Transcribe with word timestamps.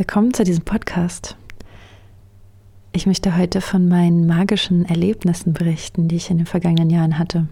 Willkommen 0.00 0.32
zu 0.32 0.44
diesem 0.44 0.64
Podcast. 0.64 1.36
Ich 2.92 3.04
möchte 3.04 3.36
heute 3.36 3.60
von 3.60 3.86
meinen 3.86 4.26
magischen 4.26 4.86
Erlebnissen 4.86 5.52
berichten, 5.52 6.08
die 6.08 6.16
ich 6.16 6.30
in 6.30 6.38
den 6.38 6.46
vergangenen 6.46 6.88
Jahren 6.88 7.18
hatte. 7.18 7.48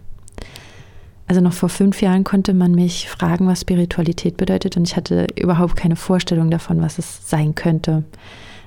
Also 1.27 1.43
noch 1.43 1.53
vor 1.53 1.69
fünf 1.69 2.01
Jahren 2.01 2.25
konnte 2.25 2.55
man 2.55 2.73
mich 2.73 3.07
fragen, 3.07 3.47
was 3.47 3.61
Spiritualität 3.61 4.39
bedeutet 4.39 4.79
und 4.79 4.89
ich 4.89 4.97
hatte 4.97 5.27
überhaupt 5.39 5.77
keine 5.77 5.95
Vorstellung 5.95 6.51
davon, 6.51 6.81
was 6.81 6.99
es 6.99 7.29
sein 7.29 7.55
könnte. 7.55 8.05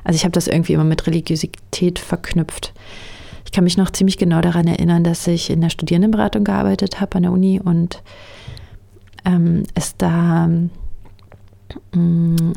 Also 0.03 0.15
ich 0.15 0.25
habe 0.25 0.33
das 0.33 0.45
irgendwie 0.45 0.73
immer 0.73 0.83
mit 0.83 1.07
Religiosität 1.07 1.97
verknüpft. 1.97 2.73
Ich 3.45 3.51
kann 3.51 3.63
mich 3.63 3.77
noch 3.77 3.89
ziemlich 3.89 4.19
genau 4.19 4.41
daran 4.41 4.67
erinnern, 4.67 5.03
dass 5.03 5.25
ich 5.25 5.49
in 5.49 5.59
der 5.59 5.71
Studierendenberatung 5.71 6.43
gearbeitet 6.43 7.01
habe 7.01 7.15
an 7.15 7.23
der 7.23 7.31
Uni 7.31 7.59
und 7.59 8.03
ähm, 9.25 9.63
es 9.73 9.97
da 9.97 10.47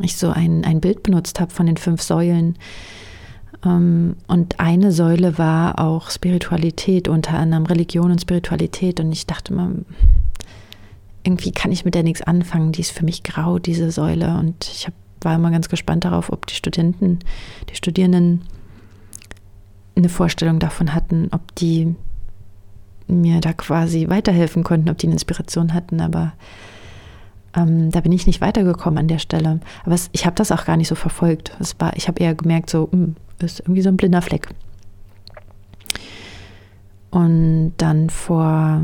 ich 0.03 0.17
so 0.17 0.30
ein, 0.30 0.65
ein 0.65 0.80
Bild 0.80 1.03
benutzt 1.03 1.41
habe 1.41 1.53
von 1.53 1.67
den 1.67 1.77
fünf 1.77 2.03
Säulen. 2.03 2.57
Ähm, 3.65 4.16
und 4.27 4.61
eine 4.61 4.93
Säule 4.93 5.38
war 5.38 5.80
auch 5.80 6.11
Spiritualität, 6.11 7.09
unter 7.09 7.38
anderem 7.38 7.66
Religion 7.66 8.11
und 8.11 8.21
Spiritualität. 8.21 9.01
Und 9.01 9.12
ich 9.12 9.27
dachte 9.27 9.52
mal, 9.52 9.85
irgendwie 11.23 11.52
kann 11.52 11.73
ich 11.73 11.85
mit 11.85 11.95
der 11.95 12.02
nichts 12.02 12.23
anfangen. 12.23 12.73
Die 12.73 12.83
ist 12.83 12.93
für 12.93 13.05
mich 13.05 13.23
grau, 13.23 13.59
diese 13.59 13.91
Säule. 13.91 14.37
Und 14.37 14.71
ich 14.73 14.87
hab, 14.87 14.95
war 15.23 15.35
immer 15.35 15.51
ganz 15.51 15.69
gespannt 15.69 16.05
darauf, 16.05 16.30
ob 16.30 16.46
die 16.46 16.55
Studenten, 16.55 17.21
die 17.71 17.77
Studierenden 17.77 18.43
eine 19.96 20.09
Vorstellung 20.09 20.59
davon 20.59 20.93
hatten, 20.93 21.29
ob 21.30 21.55
die 21.55 21.95
mir 23.07 23.41
da 23.41 23.52
quasi 23.52 24.09
weiterhelfen 24.09 24.65
konnten, 24.65 24.91
ob 24.91 24.99
die 24.99 25.07
eine 25.07 25.15
Inspiration 25.15 25.73
hatten. 25.73 26.01
Aber 26.01 26.33
ähm, 27.57 27.91
da 27.91 28.01
bin 28.01 28.13
ich 28.13 28.27
nicht 28.27 28.41
weitergekommen 28.41 28.99
an 28.99 29.09
der 29.09 29.19
Stelle. 29.19 29.61
Aber 29.85 29.95
es, 29.95 30.09
ich 30.13 30.27
habe 30.27 30.37
das 30.37 30.53
auch 30.53 30.65
gar 30.65 30.77
nicht 30.77 30.89
so 30.89 30.95
verfolgt. 30.95 31.57
Es 31.61 31.79
war, 31.79 31.97
ich 31.97 32.09
habe 32.09 32.21
eher 32.21 32.35
gemerkt, 32.35 32.71
so, 32.71 32.89
mh, 32.91 32.99
hm, 32.99 33.17
ist 33.41 33.61
irgendwie 33.61 33.83
so 33.83 33.89
ein 33.89 33.97
blinder 33.97 34.23
Fleck. 34.23 34.49
Und 37.11 37.74
dann 37.77 38.11
vor 38.11 38.83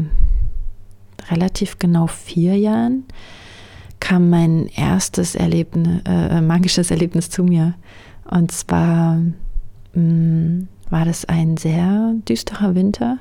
relativ 1.31 1.79
genau 1.79 2.07
vier 2.07 2.57
Jahren 2.57 3.05
kam 3.99 4.31
mein 4.31 4.67
erstes 4.69 5.35
Erlebnis, 5.35 6.03
äh, 6.07 6.41
magisches 6.41 6.91
Erlebnis 6.91 7.29
zu 7.31 7.43
mir. 7.43 7.75
Und 8.31 8.53
zwar 8.53 9.17
mh, 9.17 9.33
hm, 9.95 10.69
war 10.91 11.05
das 11.05 11.25
ein 11.25 11.57
sehr 11.57 12.15
düsterer 12.29 12.75
Winter. 12.75 13.19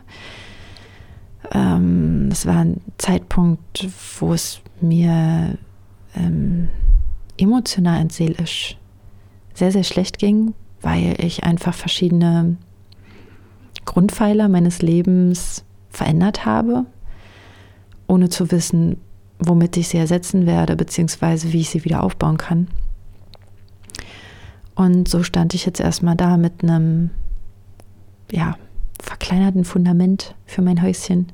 Ähm, 1.51 2.29
es 2.31 2.45
war 2.45 2.59
ein 2.59 2.81
Zeitpunkt, 2.97 3.87
wo 4.19 4.33
es 4.33 4.61
mir 4.81 5.57
ähm, 6.15 6.69
emotional 7.37 8.01
und 8.01 8.11
seelisch 8.11 8.77
sehr, 9.53 9.71
sehr 9.71 9.83
schlecht 9.83 10.19
ging, 10.19 10.53
weil 10.81 11.15
ich 11.23 11.43
einfach 11.43 11.73
verschiedene 11.73 12.57
Grundpfeiler 13.85 14.47
meines 14.47 14.81
Lebens 14.81 15.63
verändert 15.89 16.45
habe, 16.45 16.85
ohne 18.07 18.29
zu 18.29 18.51
wissen, 18.51 18.97
womit 19.39 19.77
ich 19.77 19.87
sie 19.87 19.97
ersetzen 19.97 20.45
werde, 20.45 20.75
beziehungsweise 20.75 21.53
wie 21.53 21.61
ich 21.61 21.69
sie 21.69 21.85
wieder 21.85 22.03
aufbauen 22.03 22.37
kann. 22.37 22.67
Und 24.75 25.09
so 25.09 25.23
stand 25.23 25.53
ich 25.53 25.65
jetzt 25.65 25.79
erstmal 25.79 26.15
da 26.15 26.37
mit 26.37 26.63
einem, 26.63 27.09
ja, 28.31 28.57
verkleinerten 28.99 29.63
Fundament 29.63 30.35
für 30.45 30.61
mein 30.61 30.81
Häuschen 30.81 31.31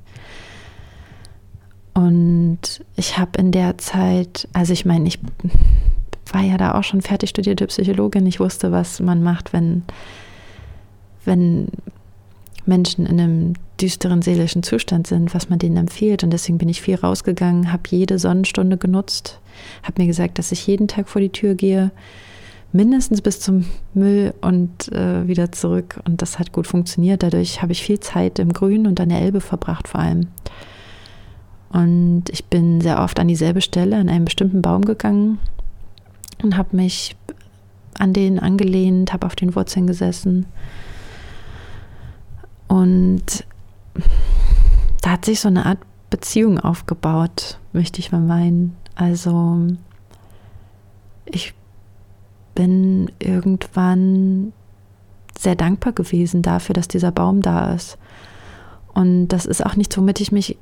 und 1.95 2.59
ich 2.97 3.17
habe 3.17 3.39
in 3.39 3.51
der 3.51 3.77
Zeit, 3.77 4.49
also 4.51 4.73
ich 4.73 4.85
meine, 4.85 5.07
ich 5.07 5.17
war 6.31 6.41
ja 6.41 6.57
da 6.57 6.77
auch 6.77 6.83
schon 6.83 7.01
fertig 7.01 7.29
studierte 7.29 7.65
Psychologin. 7.67 8.27
Ich 8.27 8.41
wusste, 8.41 8.73
was 8.73 8.99
man 8.99 9.23
macht, 9.23 9.53
wenn, 9.53 9.83
wenn 11.23 11.69
Menschen 12.65 13.05
in 13.05 13.19
einem 13.19 13.53
düsteren 13.79 14.21
seelischen 14.21 14.61
Zustand 14.61 15.07
sind, 15.07 15.33
was 15.33 15.49
man 15.49 15.57
denen 15.57 15.77
empfiehlt. 15.77 16.25
Und 16.25 16.31
deswegen 16.31 16.57
bin 16.57 16.67
ich 16.67 16.81
viel 16.81 16.95
rausgegangen, 16.95 17.71
habe 17.71 17.83
jede 17.89 18.19
Sonnenstunde 18.19 18.77
genutzt, 18.77 19.39
habe 19.83 20.01
mir 20.01 20.07
gesagt, 20.07 20.37
dass 20.37 20.51
ich 20.51 20.67
jeden 20.67 20.89
Tag 20.89 21.07
vor 21.07 21.21
die 21.21 21.31
Tür 21.31 21.55
gehe, 21.55 21.91
mindestens 22.75 23.21
bis 23.21 23.39
zum 23.39 23.65
Müll 23.93 24.33
und 24.41 24.91
äh, 24.91 25.27
wieder 25.27 25.51
zurück. 25.51 25.99
Und 26.05 26.21
das 26.21 26.37
hat 26.37 26.51
gut 26.51 26.67
funktioniert. 26.67 27.23
Dadurch 27.23 27.61
habe 27.61 27.71
ich 27.71 27.81
viel 27.81 27.99
Zeit 27.99 28.37
im 28.37 28.51
Grün 28.51 28.85
und 28.85 28.99
an 28.99 29.09
der 29.09 29.21
Elbe 29.21 29.41
verbracht 29.41 29.87
vor 29.87 30.01
allem. 30.01 30.27
Und 31.69 32.25
ich 32.29 32.45
bin 32.45 32.81
sehr 32.81 33.01
oft 33.01 33.19
an 33.19 33.27
dieselbe 33.27 33.61
Stelle, 33.61 33.97
an 33.97 34.09
einen 34.09 34.25
bestimmten 34.25 34.61
Baum 34.61 34.83
gegangen 34.83 35.39
und 36.43 36.57
habe 36.57 36.75
mich 36.75 37.15
an 37.97 38.13
den 38.13 38.39
angelehnt, 38.39 39.13
habe 39.13 39.25
auf 39.25 39.35
den 39.35 39.55
Wurzeln 39.55 39.87
gesessen. 39.87 40.45
Und 42.67 43.45
da 45.01 45.11
hat 45.11 45.25
sich 45.25 45.39
so 45.39 45.47
eine 45.47 45.65
Art 45.65 45.79
Beziehung 46.09 46.59
aufgebaut, 46.59 47.57
möchte 47.73 47.99
ich 47.99 48.11
mal 48.11 48.21
meinen. 48.21 48.75
Also 48.95 49.67
ich 51.25 51.53
bin 52.55 53.11
irgendwann 53.19 54.53
sehr 55.37 55.55
dankbar 55.55 55.93
gewesen 55.93 56.41
dafür, 56.41 56.73
dass 56.73 56.87
dieser 56.87 57.11
Baum 57.11 57.41
da 57.41 57.73
ist. 57.73 57.97
Und 58.93 59.27
das 59.27 59.45
ist 59.45 59.65
auch 59.65 59.75
nichts, 59.75 59.97
womit 59.97 60.21
ich 60.21 60.31
mich 60.31 60.57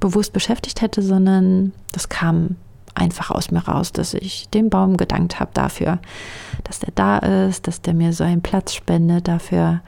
bewusst 0.00 0.32
beschäftigt 0.32 0.80
hätte, 0.80 1.02
sondern 1.02 1.72
das 1.92 2.08
kam 2.08 2.56
einfach 2.94 3.30
aus 3.30 3.50
mir 3.50 3.60
raus, 3.60 3.92
dass 3.92 4.14
ich 4.14 4.48
dem 4.48 4.70
Baum 4.70 4.96
gedankt 4.96 5.38
habe 5.38 5.50
dafür, 5.52 5.98
dass 6.64 6.78
der 6.78 6.92
da 6.94 7.18
ist, 7.18 7.66
dass 7.66 7.82
der 7.82 7.94
mir 7.94 8.12
so 8.12 8.24
einen 8.24 8.40
Platz 8.40 8.74
spendet, 8.74 9.28
dafür, 9.28 9.82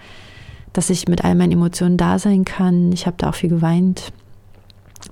dass 0.74 0.90
ich 0.90 1.08
mit 1.08 1.24
all 1.24 1.34
meinen 1.34 1.52
Emotionen 1.52 1.96
da 1.96 2.18
sein 2.18 2.44
kann. 2.44 2.92
Ich 2.92 3.06
habe 3.06 3.16
da 3.18 3.30
auch 3.30 3.34
viel 3.34 3.48
geweint. 3.48 4.12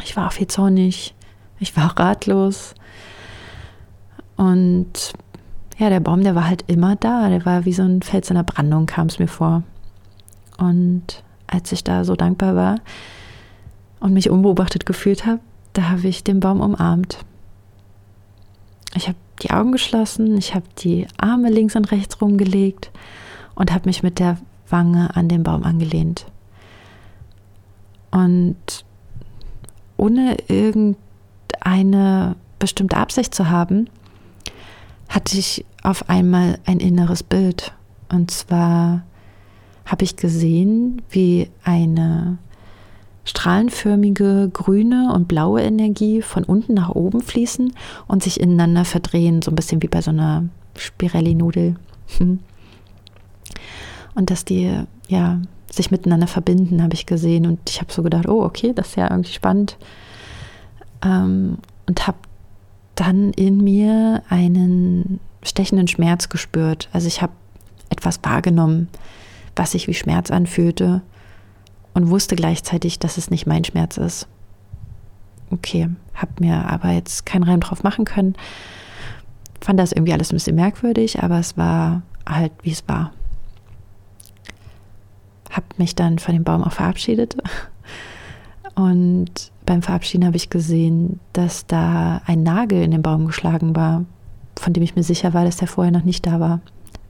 Ich 0.04 0.16
war 0.16 0.26
auch 0.26 0.32
viel 0.32 0.46
zornig. 0.46 1.14
Ich 1.58 1.74
war 1.76 1.90
auch 1.90 1.98
ratlos. 1.98 2.74
Und 4.36 5.14
ja, 5.78 5.90
der 5.90 6.00
Baum, 6.00 6.22
der 6.22 6.34
war 6.34 6.46
halt 6.46 6.64
immer 6.66 6.96
da. 6.96 7.28
Der 7.28 7.44
war 7.44 7.64
wie 7.64 7.72
so 7.72 7.82
ein 7.82 8.02
Fels 8.02 8.30
in 8.30 8.36
der 8.36 8.42
Brandung, 8.42 8.86
kam 8.86 9.08
es 9.08 9.18
mir 9.18 9.28
vor. 9.28 9.62
Und 10.58 11.22
als 11.46 11.70
ich 11.72 11.84
da 11.84 12.04
so 12.04 12.16
dankbar 12.16 12.56
war, 12.56 12.76
und 14.00 14.12
mich 14.12 14.30
unbeobachtet 14.30 14.86
gefühlt 14.86 15.26
habe, 15.26 15.40
da 15.72 15.88
habe 15.90 16.06
ich 16.06 16.24
den 16.24 16.40
Baum 16.40 16.60
umarmt. 16.60 17.18
Ich 18.94 19.08
habe 19.08 19.18
die 19.42 19.50
Augen 19.50 19.72
geschlossen, 19.72 20.38
ich 20.38 20.54
habe 20.54 20.64
die 20.78 21.06
Arme 21.18 21.50
links 21.50 21.76
und 21.76 21.90
rechts 21.90 22.20
rumgelegt 22.20 22.90
und 23.54 23.72
habe 23.72 23.88
mich 23.88 24.02
mit 24.02 24.18
der 24.18 24.38
Wange 24.68 25.14
an 25.14 25.28
den 25.28 25.42
Baum 25.42 25.64
angelehnt. 25.64 26.26
Und 28.10 28.56
ohne 29.96 30.36
irgendeine 30.48 32.36
bestimmte 32.58 32.96
Absicht 32.96 33.34
zu 33.34 33.50
haben, 33.50 33.90
hatte 35.16 35.38
ich 35.38 35.64
auf 35.82 36.10
einmal 36.10 36.58
ein 36.66 36.78
inneres 36.78 37.22
Bild. 37.22 37.72
Und 38.12 38.30
zwar 38.30 39.02
habe 39.86 40.04
ich 40.04 40.16
gesehen, 40.16 41.00
wie 41.08 41.48
eine 41.64 42.36
strahlenförmige 43.24 44.50
grüne 44.52 45.14
und 45.14 45.26
blaue 45.26 45.62
Energie 45.62 46.20
von 46.20 46.44
unten 46.44 46.74
nach 46.74 46.90
oben 46.90 47.22
fließen 47.22 47.72
und 48.06 48.22
sich 48.22 48.38
ineinander 48.38 48.84
verdrehen, 48.84 49.40
so 49.40 49.50
ein 49.50 49.54
bisschen 49.54 49.82
wie 49.82 49.88
bei 49.88 50.02
so 50.02 50.10
einer 50.10 50.44
Spirelli-Nudel. 50.76 51.76
Und 54.14 54.30
dass 54.30 54.46
die 54.46 54.72
ja 55.08 55.42
sich 55.70 55.90
miteinander 55.90 56.26
verbinden, 56.26 56.82
habe 56.82 56.94
ich 56.94 57.04
gesehen. 57.04 57.44
Und 57.44 57.58
ich 57.68 57.82
habe 57.82 57.92
so 57.92 58.02
gedacht, 58.02 58.26
oh, 58.26 58.42
okay, 58.42 58.72
das 58.74 58.88
ist 58.88 58.96
ja 58.96 59.10
irgendwie 59.10 59.32
spannend. 59.32 59.76
Ähm, 61.04 61.58
und 61.86 62.06
habe 62.06 62.16
dann 62.96 63.32
in 63.32 63.62
mir 63.62 64.22
einen 64.28 65.20
stechenden 65.42 65.86
Schmerz 65.86 66.28
gespürt. 66.28 66.88
Also 66.92 67.06
ich 67.06 67.22
habe 67.22 67.32
etwas 67.90 68.18
wahrgenommen, 68.24 68.88
was 69.54 69.72
sich 69.72 69.86
wie 69.86 69.94
Schmerz 69.94 70.30
anfühlte 70.30 71.02
und 71.94 72.10
wusste 72.10 72.36
gleichzeitig, 72.36 72.98
dass 72.98 73.16
es 73.16 73.30
nicht 73.30 73.46
mein 73.46 73.64
Schmerz 73.64 73.96
ist. 73.96 74.26
Okay, 75.50 75.88
habe 76.14 76.32
mir 76.40 76.68
aber 76.68 76.90
jetzt 76.90 77.24
keinen 77.24 77.44
Reim 77.44 77.60
drauf 77.60 77.82
machen 77.82 78.04
können. 78.04 78.34
Fand 79.60 79.78
das 79.78 79.92
irgendwie 79.92 80.12
alles 80.12 80.32
ein 80.32 80.36
bisschen 80.36 80.56
merkwürdig, 80.56 81.22
aber 81.22 81.38
es 81.38 81.56
war 81.56 82.02
halt, 82.28 82.52
wie 82.62 82.72
es 82.72 82.86
war. 82.88 83.12
Habe 85.50 85.66
mich 85.78 85.94
dann 85.94 86.18
von 86.18 86.34
dem 86.34 86.44
Baum 86.44 86.64
auch 86.64 86.72
verabschiedet. 86.72 87.36
Und 88.74 89.52
beim 89.66 89.82
Verabschieden 89.82 90.24
habe 90.24 90.36
ich 90.36 90.48
gesehen, 90.48 91.20
dass 91.32 91.66
da 91.66 92.22
ein 92.24 92.42
Nagel 92.42 92.82
in 92.82 92.92
den 92.92 93.02
Baum 93.02 93.26
geschlagen 93.26 93.76
war, 93.76 94.04
von 94.58 94.72
dem 94.72 94.82
ich 94.82 94.96
mir 94.96 95.02
sicher 95.02 95.34
war, 95.34 95.44
dass 95.44 95.56
der 95.56 95.68
vorher 95.68 95.92
noch 95.92 96.04
nicht 96.04 96.24
da 96.24 96.40
war. 96.40 96.60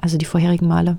Also 0.00 0.18
die 0.18 0.24
vorherigen 0.24 0.66
Male. 0.66 0.96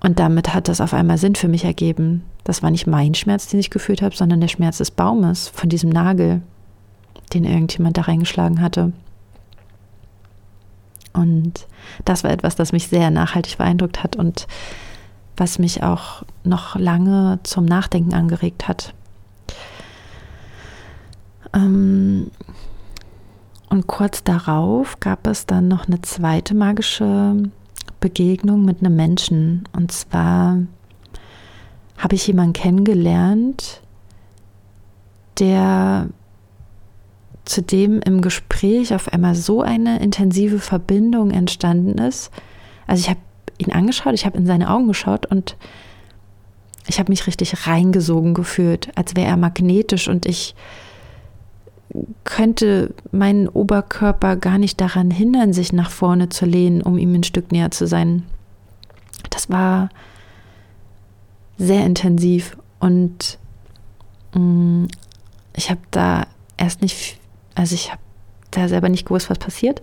Und 0.00 0.18
damit 0.18 0.52
hat 0.52 0.68
das 0.68 0.80
auf 0.80 0.94
einmal 0.94 1.18
Sinn 1.18 1.36
für 1.36 1.48
mich 1.48 1.64
ergeben. 1.64 2.24
Das 2.42 2.62
war 2.62 2.70
nicht 2.70 2.86
mein 2.86 3.14
Schmerz, 3.14 3.46
den 3.46 3.60
ich 3.60 3.70
gefühlt 3.70 4.02
habe, 4.02 4.16
sondern 4.16 4.40
der 4.40 4.48
Schmerz 4.48 4.78
des 4.78 4.90
Baumes, 4.90 5.48
von 5.48 5.68
diesem 5.68 5.90
Nagel, 5.90 6.42
den 7.32 7.44
irgendjemand 7.44 7.96
da 7.96 8.02
reingeschlagen 8.02 8.60
hatte. 8.60 8.92
Und 11.12 11.66
das 12.04 12.24
war 12.24 12.30
etwas, 12.30 12.56
das 12.56 12.72
mich 12.72 12.88
sehr 12.88 13.10
nachhaltig 13.10 13.58
beeindruckt 13.58 14.02
hat 14.02 14.16
und 14.16 14.46
was 15.36 15.58
mich 15.58 15.82
auch 15.82 16.24
noch 16.42 16.76
lange 16.76 17.38
zum 17.42 17.64
Nachdenken 17.64 18.14
angeregt 18.14 18.66
hat. 18.66 18.94
Ähm, 21.54 22.30
und 23.68 23.86
kurz 23.86 24.22
darauf 24.22 25.00
gab 25.00 25.26
es 25.26 25.46
dann 25.46 25.68
noch 25.68 25.86
eine 25.86 26.02
zweite 26.02 26.54
magische 26.54 27.50
Begegnung 28.00 28.64
mit 28.64 28.80
einem 28.80 28.96
Menschen. 28.96 29.68
Und 29.72 29.92
zwar 29.92 30.58
habe 31.96 32.14
ich 32.14 32.26
jemanden 32.26 32.52
kennengelernt, 32.52 33.80
der 35.38 36.08
zu 37.44 37.62
dem 37.62 38.00
im 38.00 38.20
Gespräch 38.20 38.94
auf 38.94 39.12
einmal 39.12 39.34
so 39.34 39.62
eine 39.62 40.00
intensive 40.00 40.58
Verbindung 40.58 41.30
entstanden 41.30 41.98
ist. 41.98 42.30
Also 42.86 43.00
ich 43.00 43.08
habe 43.08 43.20
ihn 43.58 43.72
angeschaut, 43.72 44.14
ich 44.14 44.26
habe 44.26 44.38
in 44.38 44.46
seine 44.46 44.70
Augen 44.70 44.88
geschaut 44.88 45.26
und 45.26 45.56
ich 46.86 46.98
habe 46.98 47.10
mich 47.10 47.26
richtig 47.26 47.66
reingesogen 47.66 48.34
gefühlt, 48.34 48.90
als 48.96 49.16
wäre 49.16 49.28
er 49.28 49.36
magnetisch 49.36 50.08
und 50.08 50.26
ich 50.26 50.54
könnte 52.24 52.94
meinen 53.10 53.48
Oberkörper 53.48 54.36
gar 54.36 54.58
nicht 54.58 54.80
daran 54.80 55.10
hindern, 55.10 55.52
sich 55.52 55.72
nach 55.72 55.90
vorne 55.90 56.28
zu 56.28 56.46
lehnen, 56.46 56.82
um 56.82 56.98
ihm 56.98 57.14
ein 57.14 57.24
Stück 57.24 57.52
näher 57.52 57.70
zu 57.70 57.86
sein. 57.86 58.24
Das 59.30 59.50
war 59.50 59.90
sehr 61.58 61.84
intensiv 61.84 62.56
und 62.80 63.38
mh, 64.34 64.40
mm, 64.40 64.88
ich 65.54 65.70
habe 65.70 65.80
da 65.90 66.26
erst 66.56 66.80
nicht, 66.80 67.18
also 67.54 67.74
ich 67.74 67.90
habe 67.90 68.00
da 68.50 68.68
selber 68.68 68.88
nicht 68.88 69.06
gewusst, 69.06 69.28
was 69.28 69.38
passiert. 69.38 69.82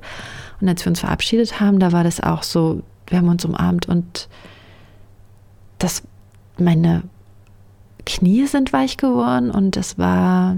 Und 0.59 0.67
als 0.67 0.83
wir 0.83 0.89
uns 0.89 0.99
verabschiedet 0.99 1.59
haben, 1.59 1.79
da 1.79 1.91
war 1.91 2.03
das 2.03 2.19
auch 2.19 2.43
so, 2.43 2.81
wir 3.07 3.19
haben 3.19 3.29
uns 3.29 3.45
umarmt 3.45 3.87
und 3.87 4.27
das, 5.77 6.03
meine 6.57 7.03
Knie 8.05 8.47
sind 8.47 8.73
weich 8.73 8.97
geworden 8.97 9.51
und 9.51 9.75
das 9.75 9.97
war 9.97 10.55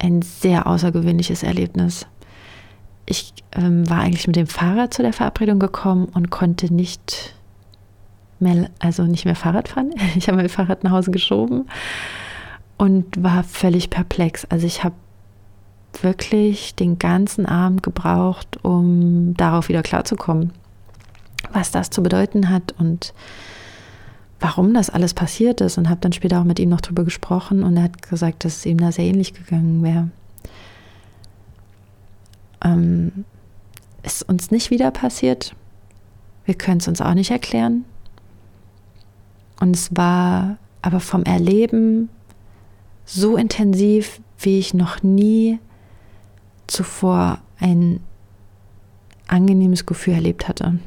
ein 0.00 0.22
sehr 0.22 0.66
außergewöhnliches 0.66 1.42
Erlebnis. 1.42 2.06
Ich 3.06 3.32
ähm, 3.52 3.88
war 3.88 4.00
eigentlich 4.00 4.26
mit 4.26 4.36
dem 4.36 4.46
Fahrrad 4.46 4.94
zu 4.94 5.02
der 5.02 5.12
Verabredung 5.12 5.58
gekommen 5.58 6.06
und 6.06 6.30
konnte 6.30 6.72
nicht 6.72 7.34
mehr, 8.38 8.70
also 8.78 9.04
nicht 9.04 9.24
mehr 9.24 9.36
Fahrrad 9.36 9.68
fahren. 9.68 9.92
Ich 10.16 10.28
habe 10.28 10.38
mein 10.38 10.48
Fahrrad 10.48 10.84
nach 10.84 10.92
Hause 10.92 11.10
geschoben 11.10 11.68
und 12.78 13.22
war 13.22 13.44
völlig 13.44 13.90
perplex. 13.90 14.46
Also 14.46 14.66
ich 14.66 14.82
habe 14.84 14.94
wirklich 16.00 16.74
den 16.74 16.98
ganzen 16.98 17.46
Abend 17.46 17.82
gebraucht, 17.82 18.58
um 18.62 19.34
darauf 19.34 19.68
wieder 19.68 19.82
klarzukommen, 19.82 20.52
was 21.52 21.72
das 21.72 21.90
zu 21.90 22.02
bedeuten 22.02 22.48
hat 22.48 22.74
und 22.78 23.12
warum 24.40 24.72
das 24.72 24.90
alles 24.90 25.14
passiert 25.14 25.60
ist 25.60 25.78
und 25.78 25.88
habe 25.88 26.00
dann 26.00 26.12
später 26.12 26.40
auch 26.40 26.44
mit 26.44 26.58
ihm 26.58 26.70
noch 26.70 26.80
drüber 26.80 27.04
gesprochen 27.04 27.62
und 27.62 27.76
er 27.76 27.84
hat 27.84 28.02
gesagt, 28.02 28.44
dass 28.44 28.56
es 28.56 28.66
ihm 28.66 28.78
da 28.78 28.90
sehr 28.90 29.04
ähnlich 29.04 29.34
gegangen 29.34 29.82
wäre. 29.82 30.10
Ähm, 32.64 33.24
ist 34.02 34.22
uns 34.28 34.50
nicht 34.50 34.70
wieder 34.70 34.90
passiert. 34.90 35.54
Wir 36.46 36.54
können 36.54 36.78
es 36.78 36.88
uns 36.88 37.00
auch 37.00 37.14
nicht 37.14 37.30
erklären. 37.30 37.84
Und 39.60 39.76
es 39.76 39.94
war 39.94 40.56
aber 40.80 41.00
vom 41.00 41.24
Erleben 41.24 42.08
so 43.04 43.36
intensiv, 43.36 44.20
wie 44.38 44.58
ich 44.58 44.72
noch 44.72 45.02
nie 45.02 45.58
zuvor 46.66 47.38
ein 47.58 48.00
angenehmes 49.28 49.84
Gefühl 49.84 50.14
erlebt 50.14 50.48
hatte. 50.48 50.78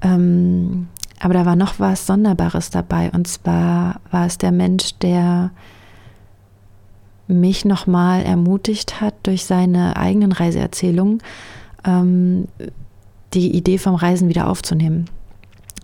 Ähm, 0.00 0.88
aber 1.20 1.34
da 1.34 1.46
war 1.46 1.56
noch 1.56 1.78
was 1.78 2.06
Sonderbares 2.06 2.70
dabei. 2.70 3.10
Und 3.12 3.28
zwar 3.28 4.00
war 4.10 4.26
es 4.26 4.38
der 4.38 4.52
Mensch, 4.52 4.94
der 4.98 5.50
mich 7.28 7.64
nochmal 7.64 8.22
ermutigt 8.22 9.00
hat, 9.00 9.14
durch 9.22 9.44
seine 9.44 9.96
eigenen 9.96 10.32
Reiseerzählungen 10.32 11.22
ähm, 11.84 12.48
die 13.34 13.56
Idee 13.56 13.78
vom 13.78 13.94
Reisen 13.94 14.28
wieder 14.28 14.48
aufzunehmen. 14.48 15.06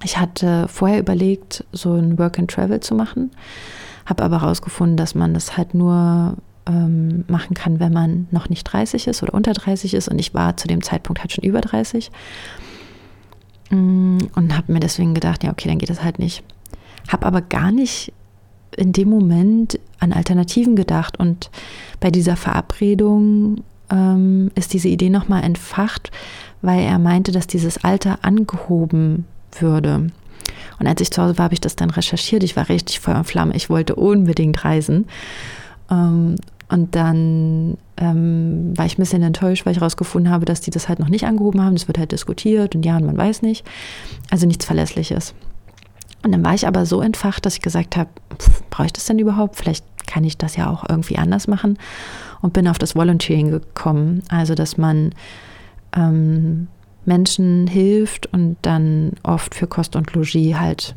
Ich 0.05 0.19
hatte 0.19 0.67
vorher 0.69 1.01
überlegt, 1.01 1.65
so 1.73 1.95
ein 1.95 2.19
Work 2.19 2.39
and 2.39 2.51
Travel 2.51 2.81
zu 2.81 2.95
machen, 2.95 3.31
habe 4.07 4.23
aber 4.23 4.43
herausgefunden, 4.43 4.97
dass 4.97 5.15
man 5.15 5.35
das 5.35 5.57
halt 5.57 5.75
nur 5.75 6.37
ähm, 6.67 7.25
machen 7.27 7.55
kann, 7.55 7.81
wenn 7.81 7.93
man 7.93 8.29
noch 8.31 8.49
nicht 8.49 8.65
30 8.65 9.07
ist 9.09 9.23
oder 9.23 9.35
unter 9.35 9.53
30 9.53 9.95
ist. 9.95 10.09
Und 10.09 10.19
ich 10.19 10.35
war 10.35 10.57
zu 10.57 10.69
dem 10.69 10.83
Zeitpunkt 10.83 11.21
halt 11.21 11.33
schon 11.33 11.45
über 11.45 11.61
30. 11.61 12.11
Mm, 13.71 14.19
und 14.35 14.57
habe 14.57 14.73
mir 14.73 14.81
deswegen 14.81 15.15
gedacht, 15.15 15.45
ja, 15.45 15.51
okay, 15.51 15.69
dann 15.69 15.79
geht 15.79 15.91
das 15.91 16.03
halt 16.03 16.19
nicht. 16.19 16.43
Habe 17.09 17.27
aber 17.27 17.41
gar 17.41 17.73
nicht 17.73 18.13
in 18.77 18.93
dem 18.93 19.09
Moment 19.09 19.79
an 19.99 20.13
Alternativen 20.13 20.77
gedacht. 20.77 21.19
Und 21.19 21.51
bei 22.01 22.11
dieser 22.11 22.37
Verabredung 22.37 23.63
ähm, 23.91 24.51
ist 24.55 24.73
diese 24.73 24.89
Idee 24.89 25.11
nochmal 25.11 25.43
entfacht, 25.43 26.11
weil 26.63 26.81
er 26.81 26.99
meinte, 26.99 27.33
dass 27.33 27.47
dieses 27.47 27.83
Alter 27.85 28.19
angehoben 28.23 29.27
würde. 29.59 30.11
Und 30.79 30.87
als 30.87 31.01
ich 31.01 31.11
zu 31.11 31.23
Hause 31.23 31.39
war, 31.39 31.45
habe 31.45 31.55
ich 31.55 31.61
das 31.61 31.77
dann 31.77 31.91
recherchiert. 31.91 32.43
Ich 32.43 32.57
war 32.57 32.69
richtig 32.69 33.01
Feuer 33.01 33.19
und 33.19 33.25
Flamme. 33.25 33.57
Ich 33.57 33.69
wollte 33.69 33.95
unbedingt 33.97 34.65
reisen. 34.65 35.07
Ähm, 35.91 36.37
und 36.69 36.95
dann 36.95 37.79
ähm, 37.97 38.77
war 38.77 38.85
ich 38.85 38.99
ein 38.99 39.03
bisschen 39.03 39.23
enttäuscht, 39.23 39.65
weil 39.65 39.73
ich 39.73 39.81
herausgefunden 39.81 40.31
habe, 40.31 40.45
dass 40.45 40.61
die 40.61 40.71
das 40.71 40.89
halt 40.89 40.99
noch 40.99 41.09
nicht 41.09 41.25
angehoben 41.25 41.63
haben. 41.63 41.75
Das 41.75 41.89
wird 41.89 41.99
halt 41.99 42.13
diskutiert 42.13 42.75
und 42.75 42.85
ja, 42.85 42.97
und 42.97 43.07
man 43.07 43.17
weiß 43.17 43.43
nicht. 43.43 43.67
Also 44.31 44.47
nichts 44.47 44.67
Verlässliches. 44.67 45.35
Und 46.23 46.33
dann 46.33 46.45
war 46.45 46.55
ich 46.55 46.67
aber 46.67 46.85
so 46.85 47.01
entfacht, 47.01 47.47
dass 47.47 47.55
ich 47.55 47.63
gesagt 47.63 47.97
habe, 47.97 48.11
brauche 48.71 48.87
ich 48.87 48.93
das 48.93 49.07
denn 49.07 49.19
überhaupt? 49.19 49.57
Vielleicht 49.57 49.85
kann 50.07 50.25
ich 50.25 50.37
das 50.37 50.57
ja 50.57 50.71
auch 50.71 50.85
irgendwie 50.89 51.17
anders 51.17 51.49
machen. 51.49 51.79
Und 52.43 52.53
bin 52.53 52.69
auf 52.69 52.79
das 52.79 52.95
Volunteering 52.95 53.51
gekommen. 53.51 54.23
Also, 54.29 54.55
dass 54.55 54.77
man 54.77 55.13
ähm, 55.97 56.69
Menschen 57.05 57.67
hilft 57.67 58.27
und 58.27 58.57
dann 58.63 59.13
oft 59.23 59.55
für 59.55 59.67
Kost 59.67 59.97
und 59.97 60.13
Logis 60.13 60.57
halt 60.57 60.95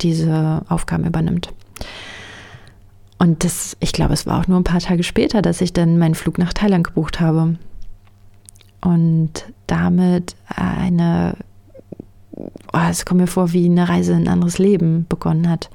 diese 0.00 0.62
Aufgaben 0.68 1.04
übernimmt. 1.04 1.52
Und 3.18 3.44
das, 3.44 3.76
ich 3.80 3.92
glaube, 3.92 4.12
es 4.12 4.26
war 4.26 4.40
auch 4.40 4.48
nur 4.48 4.58
ein 4.58 4.64
paar 4.64 4.80
Tage 4.80 5.02
später, 5.02 5.40
dass 5.40 5.60
ich 5.60 5.72
dann 5.72 5.98
meinen 5.98 6.14
Flug 6.14 6.38
nach 6.38 6.52
Thailand 6.52 6.84
gebucht 6.84 7.20
habe. 7.20 7.56
Und 8.80 9.52
damit 9.66 10.36
eine, 10.46 11.36
oh, 12.36 12.86
es 12.90 13.06
kommt 13.06 13.20
mir 13.20 13.26
vor, 13.26 13.52
wie 13.52 13.66
eine 13.66 13.88
Reise 13.88 14.12
in 14.12 14.24
ein 14.24 14.28
anderes 14.28 14.58
Leben 14.58 15.06
begonnen 15.08 15.48
hat. 15.48 15.70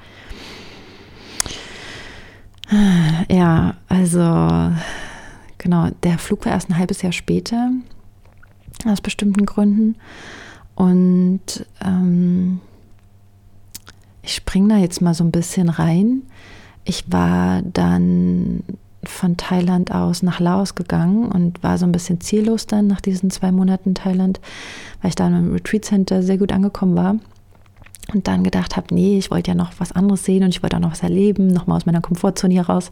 Ja, 3.31 3.77
also 3.88 4.72
genau, 5.58 5.89
der 6.03 6.19
Flug 6.19 6.46
war 6.46 6.51
erst 6.51 6.69
ein 6.69 6.77
halbes 6.77 7.01
Jahr 7.01 7.12
später, 7.12 7.72
aus 8.86 9.01
bestimmten 9.01 9.46
Gründen. 9.48 9.96
Und 10.75 11.65
ähm, 11.84 12.62
ich 14.22 14.36
springe 14.36 14.75
da 14.75 14.77
jetzt 14.79 15.01
mal 15.01 15.15
so 15.15 15.24
ein 15.24 15.31
bisschen 15.31 15.69
rein. 15.69 16.22
Ich 16.89 17.03
war 17.12 17.62
dann 17.62 18.63
von 19.03 19.38
Thailand 19.38 19.93
aus 19.93 20.24
nach 20.24 20.39
Laos 20.39 20.74
gegangen 20.74 21.31
und 21.31 21.62
war 21.62 21.77
so 21.77 21.86
ein 21.86 21.91
bisschen 21.91 22.19
ziellos 22.19 22.65
dann 22.65 22.88
nach 22.88 23.00
diesen 23.00 23.29
zwei 23.29 23.51
Monaten 23.51 23.93
Thailand, 23.93 24.39
weil 25.00 25.10
ich 25.10 25.15
da 25.15 25.27
im 25.27 25.53
Retreat 25.53 25.86
Center 25.86 26.24
sehr 26.24 26.39
gut 26.39 26.51
angekommen 26.51 26.96
war. 26.96 27.17
Und 28.12 28.27
dann 28.27 28.43
gedacht 28.43 28.75
habe, 28.75 28.88
nee, 28.91 29.19
ich 29.19 29.29
wollte 29.29 29.51
ja 29.51 29.55
noch 29.55 29.74
was 29.77 29.91
anderes 29.91 30.25
sehen 30.25 30.43
und 30.43 30.50
ich 30.50 30.63
wollte 30.63 30.77
auch 30.77 30.81
noch 30.81 30.93
was 30.93 31.03
erleben, 31.03 31.46
nochmal 31.46 31.77
aus 31.77 31.86
meiner 31.86 32.01
Komfortzone 32.01 32.55
hier 32.55 32.65
raus. 32.65 32.89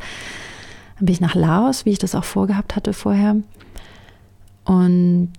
Dann 1.00 1.08
bin 1.08 1.14
ich 1.14 1.22
nach 1.22 1.34
Laos, 1.34 1.86
wie 1.86 1.90
ich 1.90 2.00
das 2.00 2.14
auch 2.14 2.24
vorgehabt 2.24 2.76
hatte 2.76 2.94
vorher. 2.94 3.38
Und 4.64 5.32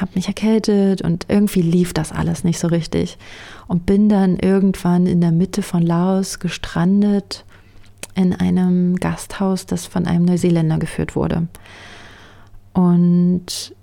habe 0.00 0.12
mich 0.14 0.28
erkältet 0.28 1.02
und 1.02 1.26
irgendwie 1.28 1.62
lief 1.62 1.92
das 1.92 2.12
alles 2.12 2.44
nicht 2.44 2.60
so 2.60 2.68
richtig. 2.68 3.18
Und 3.68 3.84
bin 3.84 4.08
dann 4.08 4.38
irgendwann 4.38 5.06
in 5.06 5.20
der 5.20 5.32
Mitte 5.32 5.62
von 5.62 5.82
Laos 5.82 6.38
gestrandet 6.38 7.44
in 8.14 8.32
einem 8.32 8.96
Gasthaus, 8.96 9.66
das 9.66 9.86
von 9.86 10.06
einem 10.06 10.24
Neuseeländer 10.24 10.78
geführt 10.78 11.16
wurde. 11.16 11.48
Und 12.72 13.74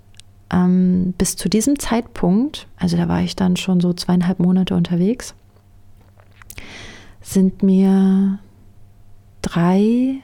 ähm, 0.50 1.14
bis 1.18 1.36
zu 1.36 1.48
diesem 1.48 1.78
Zeitpunkt, 1.78 2.66
also 2.76 2.96
da 2.96 3.08
war 3.08 3.20
ich 3.20 3.36
dann 3.36 3.56
schon 3.56 3.80
so 3.80 3.92
zweieinhalb 3.92 4.38
Monate 4.38 4.74
unterwegs, 4.74 5.34
sind 7.20 7.62
mir 7.62 8.38
drei 9.42 10.20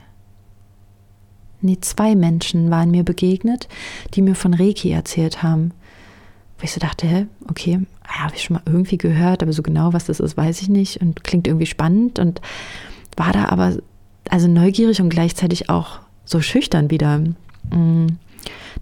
nee, 1.63 1.79
zwei 1.81 2.15
Menschen 2.15 2.71
waren 2.71 2.91
mir 2.91 3.05
begegnet, 3.05 3.69
die 4.15 4.23
mir 4.23 4.35
von 4.35 4.55
Reiki 4.55 4.91
erzählt 4.91 5.43
haben. 5.43 5.73
Wo 6.61 6.65
ich 6.65 6.73
so 6.73 6.79
dachte, 6.79 7.27
okay, 7.49 7.81
habe 8.07 8.35
ich 8.37 8.43
schon 8.43 8.55
mal 8.55 8.63
irgendwie 8.67 8.99
gehört, 8.99 9.43
aber 9.43 9.53
so 9.53 9.63
genau, 9.63 9.95
was 9.95 10.05
das 10.05 10.21
ist, 10.21 10.37
weiß 10.37 10.61
ich 10.61 10.69
nicht 10.69 11.01
und 11.01 11.25
klingt 11.25 11.47
irgendwie 11.47 11.67
spannend 11.67 12.19
und 12.19 12.43
war 13.17 13.33
da 13.33 13.47
aber 13.47 13.79
also 14.29 14.47
neugierig 14.47 15.01
und 15.01 15.09
gleichzeitig 15.09 15.71
auch 15.71 16.01
so 16.27 16.43
schüchtern 16.43 16.91
wieder, 16.91 17.19
mm, 17.19 18.07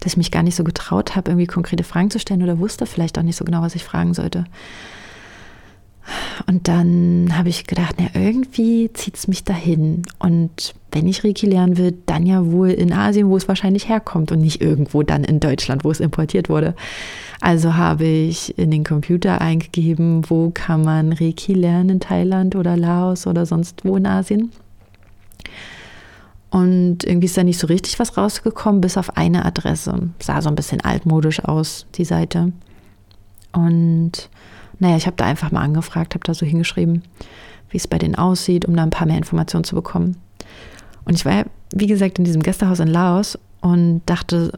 dass 0.01 0.13
ich 0.13 0.17
mich 0.17 0.31
gar 0.31 0.43
nicht 0.43 0.55
so 0.55 0.63
getraut 0.63 1.15
habe, 1.15 1.31
irgendwie 1.31 1.47
konkrete 1.47 1.83
Fragen 1.83 2.11
zu 2.11 2.19
stellen 2.19 2.43
oder 2.43 2.59
wusste 2.59 2.85
vielleicht 2.85 3.17
auch 3.17 3.23
nicht 3.23 3.37
so 3.37 3.45
genau, 3.45 3.61
was 3.61 3.75
ich 3.75 3.83
fragen 3.83 4.13
sollte. 4.13 4.43
Und 6.47 6.67
dann 6.67 7.37
habe 7.37 7.49
ich 7.49 7.65
gedacht, 7.65 7.95
na, 7.97 8.07
irgendwie 8.13 8.91
zieht 8.93 9.15
es 9.15 9.27
mich 9.27 9.43
dahin. 9.43 10.03
Und 10.17 10.73
wenn 10.91 11.07
ich 11.07 11.23
Reiki 11.23 11.45
lernen 11.45 11.77
will, 11.77 11.97
dann 12.05 12.25
ja 12.25 12.51
wohl 12.51 12.69
in 12.69 12.91
Asien, 12.91 13.29
wo 13.29 13.37
es 13.37 13.47
wahrscheinlich 13.47 13.87
herkommt 13.89 14.31
und 14.31 14.39
nicht 14.39 14.61
irgendwo 14.61 15.03
dann 15.03 15.23
in 15.23 15.39
Deutschland, 15.39 15.83
wo 15.83 15.91
es 15.91 15.99
importiert 15.99 16.49
wurde. 16.49 16.75
Also 17.41 17.75
habe 17.75 18.05
ich 18.05 18.57
in 18.57 18.71
den 18.71 18.83
Computer 18.83 19.39
eingegeben, 19.39 20.29
wo 20.29 20.49
kann 20.53 20.83
man 20.83 21.13
Reiki 21.13 21.53
lernen 21.53 21.89
in 21.89 21.99
Thailand 21.99 22.55
oder 22.55 22.75
Laos 22.75 23.27
oder 23.27 23.45
sonst 23.45 23.85
wo 23.85 23.95
in 23.95 24.05
Asien. 24.05 24.51
Und 26.49 27.03
irgendwie 27.03 27.25
ist 27.25 27.37
da 27.37 27.43
nicht 27.43 27.59
so 27.59 27.67
richtig 27.67 27.99
was 27.99 28.17
rausgekommen, 28.17 28.81
bis 28.81 28.97
auf 28.97 29.15
eine 29.15 29.45
Adresse. 29.45 30.09
Sah 30.19 30.41
so 30.41 30.49
ein 30.49 30.55
bisschen 30.55 30.81
altmodisch 30.81 31.43
aus, 31.43 31.85
die 31.95 32.05
Seite. 32.05 32.51
Und 33.51 34.29
naja, 34.79 34.97
ich 34.97 35.05
habe 35.05 35.17
da 35.17 35.25
einfach 35.25 35.51
mal 35.51 35.61
angefragt, 35.61 36.15
habe 36.15 36.23
da 36.23 36.33
so 36.33 36.45
hingeschrieben, 36.45 37.03
wie 37.69 37.77
es 37.77 37.87
bei 37.87 37.99
denen 37.99 38.15
aussieht, 38.15 38.65
um 38.65 38.75
da 38.75 38.83
ein 38.83 38.89
paar 38.89 39.05
mehr 39.05 39.17
Informationen 39.17 39.63
zu 39.63 39.75
bekommen. 39.75 40.17
Und 41.05 41.15
ich 41.15 41.25
war, 41.25 41.45
wie 41.73 41.87
gesagt, 41.87 42.19
in 42.19 42.25
diesem 42.25 42.43
Gästehaus 42.43 42.79
in 42.79 42.87
Laos 42.87 43.37
und 43.61 44.01
dachte, 44.05 44.51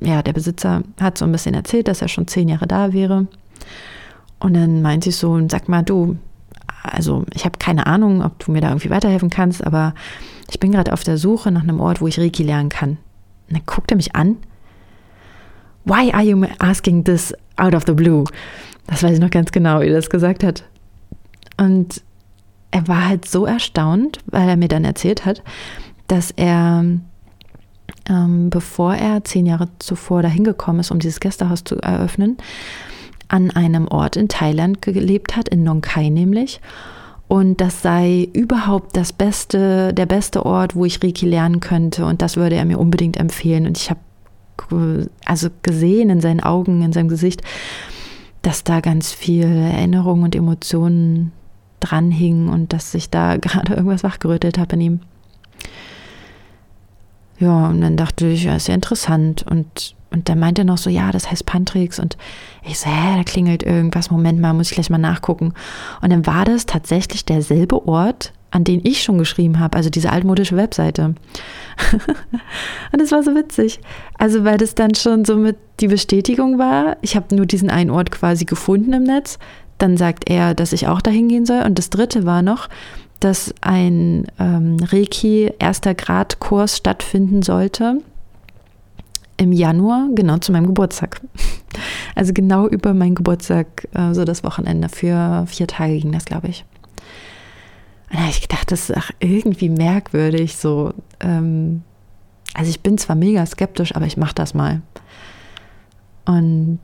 ja, 0.00 0.22
der 0.22 0.32
Besitzer 0.32 0.82
hat 1.00 1.18
so 1.18 1.24
ein 1.24 1.32
bisschen 1.32 1.54
erzählt, 1.54 1.88
dass 1.88 2.02
er 2.02 2.08
schon 2.08 2.26
zehn 2.26 2.48
Jahre 2.48 2.66
da 2.66 2.92
wäre. 2.92 3.26
Und 4.38 4.54
dann 4.54 4.82
meinte 4.82 5.08
ich 5.08 5.16
so, 5.16 5.40
sag 5.48 5.68
mal, 5.68 5.82
du, 5.82 6.16
also 6.82 7.24
ich 7.34 7.44
habe 7.44 7.58
keine 7.58 7.86
Ahnung, 7.86 8.22
ob 8.22 8.38
du 8.44 8.52
mir 8.52 8.60
da 8.60 8.68
irgendwie 8.68 8.90
weiterhelfen 8.90 9.30
kannst, 9.30 9.66
aber 9.66 9.94
ich 10.50 10.60
bin 10.60 10.72
gerade 10.72 10.92
auf 10.92 11.02
der 11.02 11.18
Suche 11.18 11.50
nach 11.50 11.62
einem 11.62 11.80
Ort, 11.80 12.00
wo 12.00 12.06
ich 12.06 12.20
Reiki 12.20 12.42
lernen 12.42 12.68
kann. 12.68 12.90
Und 13.48 13.56
dann 13.56 13.66
guckt 13.66 13.90
er 13.90 13.96
mich 13.96 14.14
an. 14.14 14.36
Why 15.84 16.12
are 16.12 16.22
you 16.22 16.44
asking 16.58 17.04
this 17.04 17.32
out 17.56 17.74
of 17.74 17.84
the 17.86 17.92
blue? 17.92 18.24
Das 18.86 19.02
weiß 19.02 19.14
ich 19.14 19.20
noch 19.20 19.30
ganz 19.30 19.52
genau, 19.52 19.80
wie 19.80 19.86
er 19.86 19.94
das 19.94 20.10
gesagt 20.10 20.44
hat. 20.44 20.64
Und 21.56 22.02
er 22.76 22.88
war 22.88 23.08
halt 23.08 23.26
so 23.26 23.46
erstaunt, 23.46 24.18
weil 24.26 24.50
er 24.50 24.56
mir 24.58 24.68
dann 24.68 24.84
erzählt 24.84 25.24
hat, 25.24 25.42
dass 26.08 26.30
er, 26.30 26.84
ähm, 28.06 28.50
bevor 28.50 28.94
er 28.94 29.24
zehn 29.24 29.46
Jahre 29.46 29.68
zuvor 29.78 30.20
dahin 30.20 30.44
gekommen 30.44 30.80
ist, 30.80 30.90
um 30.90 30.98
dieses 30.98 31.20
Gästehaus 31.20 31.64
zu 31.64 31.76
eröffnen, 31.76 32.36
an 33.28 33.50
einem 33.50 33.88
Ort 33.88 34.16
in 34.16 34.28
Thailand 34.28 34.82
gelebt 34.82 35.36
hat, 35.36 35.48
in 35.48 35.64
Nong 35.64 35.80
Khai 35.80 36.10
nämlich. 36.10 36.60
Und 37.28 37.62
das 37.62 37.80
sei 37.80 38.28
überhaupt 38.34 38.94
das 38.94 39.14
beste, 39.14 39.94
der 39.94 40.06
beste 40.06 40.44
Ort, 40.44 40.76
wo 40.76 40.84
ich 40.84 41.02
Reiki 41.02 41.24
lernen 41.24 41.60
könnte. 41.60 42.04
Und 42.04 42.20
das 42.20 42.36
würde 42.36 42.56
er 42.56 42.66
mir 42.66 42.78
unbedingt 42.78 43.16
empfehlen. 43.16 43.66
Und 43.66 43.78
ich 43.78 43.88
habe 43.88 45.08
also 45.24 45.48
gesehen 45.62 46.10
in 46.10 46.20
seinen 46.20 46.40
Augen, 46.40 46.82
in 46.82 46.92
seinem 46.92 47.08
Gesicht, 47.08 47.40
dass 48.42 48.64
da 48.64 48.80
ganz 48.80 49.12
viel 49.12 49.46
Erinnerung 49.46 50.24
und 50.24 50.36
Emotionen 50.36 51.32
dranhingen 51.80 52.48
und 52.48 52.72
dass 52.72 52.92
sich 52.92 53.10
da 53.10 53.36
gerade 53.40 53.74
irgendwas 53.74 54.02
wachgerüttelt 54.02 54.58
habe 54.58 54.74
in 54.76 54.80
ihm. 54.80 55.00
Ja, 57.38 57.68
und 57.68 57.80
dann 57.80 57.96
dachte 57.96 58.26
ich, 58.26 58.44
ja, 58.44 58.56
ist 58.56 58.68
ja 58.68 58.74
interessant. 58.74 59.44
Und, 59.48 59.94
und 60.10 60.28
dann 60.28 60.38
meinte 60.38 60.62
er 60.62 60.64
noch 60.64 60.78
so, 60.78 60.88
ja, 60.88 61.10
das 61.12 61.30
heißt 61.30 61.44
Pantrix. 61.44 61.98
Und 61.98 62.16
ich 62.64 62.78
so, 62.78 62.88
hä, 62.88 63.16
da 63.16 63.24
klingelt 63.24 63.62
irgendwas. 63.62 64.10
Moment 64.10 64.40
mal, 64.40 64.54
muss 64.54 64.70
ich 64.70 64.74
gleich 64.74 64.90
mal 64.90 64.98
nachgucken. 64.98 65.52
Und 66.00 66.10
dann 66.10 66.26
war 66.26 66.44
das 66.44 66.64
tatsächlich 66.66 67.24
derselbe 67.24 67.86
Ort, 67.86 68.32
an 68.50 68.64
den 68.64 68.80
ich 68.84 69.02
schon 69.02 69.18
geschrieben 69.18 69.58
habe, 69.58 69.76
also 69.76 69.90
diese 69.90 70.10
altmodische 70.10 70.56
Webseite. 70.56 71.14
und 72.92 73.02
es 73.02 73.12
war 73.12 73.22
so 73.22 73.34
witzig. 73.34 73.80
Also, 74.16 74.44
weil 74.44 74.56
das 74.56 74.74
dann 74.74 74.94
schon 74.94 75.26
so 75.26 75.36
mit 75.36 75.56
die 75.80 75.88
Bestätigung 75.88 76.58
war, 76.58 76.96
ich 77.02 77.16
habe 77.16 77.34
nur 77.36 77.44
diesen 77.44 77.68
einen 77.68 77.90
Ort 77.90 78.10
quasi 78.10 78.46
gefunden 78.46 78.94
im 78.94 79.02
Netz. 79.02 79.38
Dann 79.78 79.96
sagt 79.96 80.30
er, 80.30 80.54
dass 80.54 80.72
ich 80.72 80.88
auch 80.88 81.00
dahin 81.00 81.28
gehen 81.28 81.46
soll. 81.46 81.62
Und 81.62 81.78
das 81.78 81.90
dritte 81.90 82.24
war 82.24 82.42
noch, 82.42 82.68
dass 83.20 83.54
ein 83.60 84.26
ähm, 84.38 84.76
Reiki 84.82 85.52
erster 85.58 85.94
Grad 85.94 86.38
Kurs 86.38 86.76
stattfinden 86.76 87.42
sollte 87.42 88.00
im 89.38 89.52
Januar, 89.52 90.08
genau 90.14 90.38
zu 90.38 90.52
meinem 90.52 90.66
Geburtstag. 90.66 91.20
Also 92.14 92.32
genau 92.32 92.66
über 92.66 92.94
meinen 92.94 93.14
Geburtstag, 93.14 93.86
äh, 93.92 94.14
so 94.14 94.24
das 94.24 94.42
Wochenende. 94.42 94.88
Für 94.88 95.44
vier 95.46 95.66
Tage 95.66 95.98
ging 95.98 96.10
das, 96.10 96.24
glaube 96.24 96.48
ich. 96.48 96.64
Und 98.08 98.14
da 98.14 98.20
habe 98.20 98.30
ich 98.30 98.40
gedacht, 98.40 98.72
das 98.72 98.88
ist 98.88 98.96
auch 98.96 99.10
irgendwie 99.20 99.68
merkwürdig. 99.68 100.56
So, 100.56 100.94
ähm, 101.20 101.82
also 102.54 102.70
ich 102.70 102.80
bin 102.80 102.96
zwar 102.96 103.14
mega 103.14 103.44
skeptisch, 103.44 103.94
aber 103.94 104.06
ich 104.06 104.16
mache 104.16 104.34
das 104.34 104.54
mal. 104.54 104.80
Und 106.24 106.80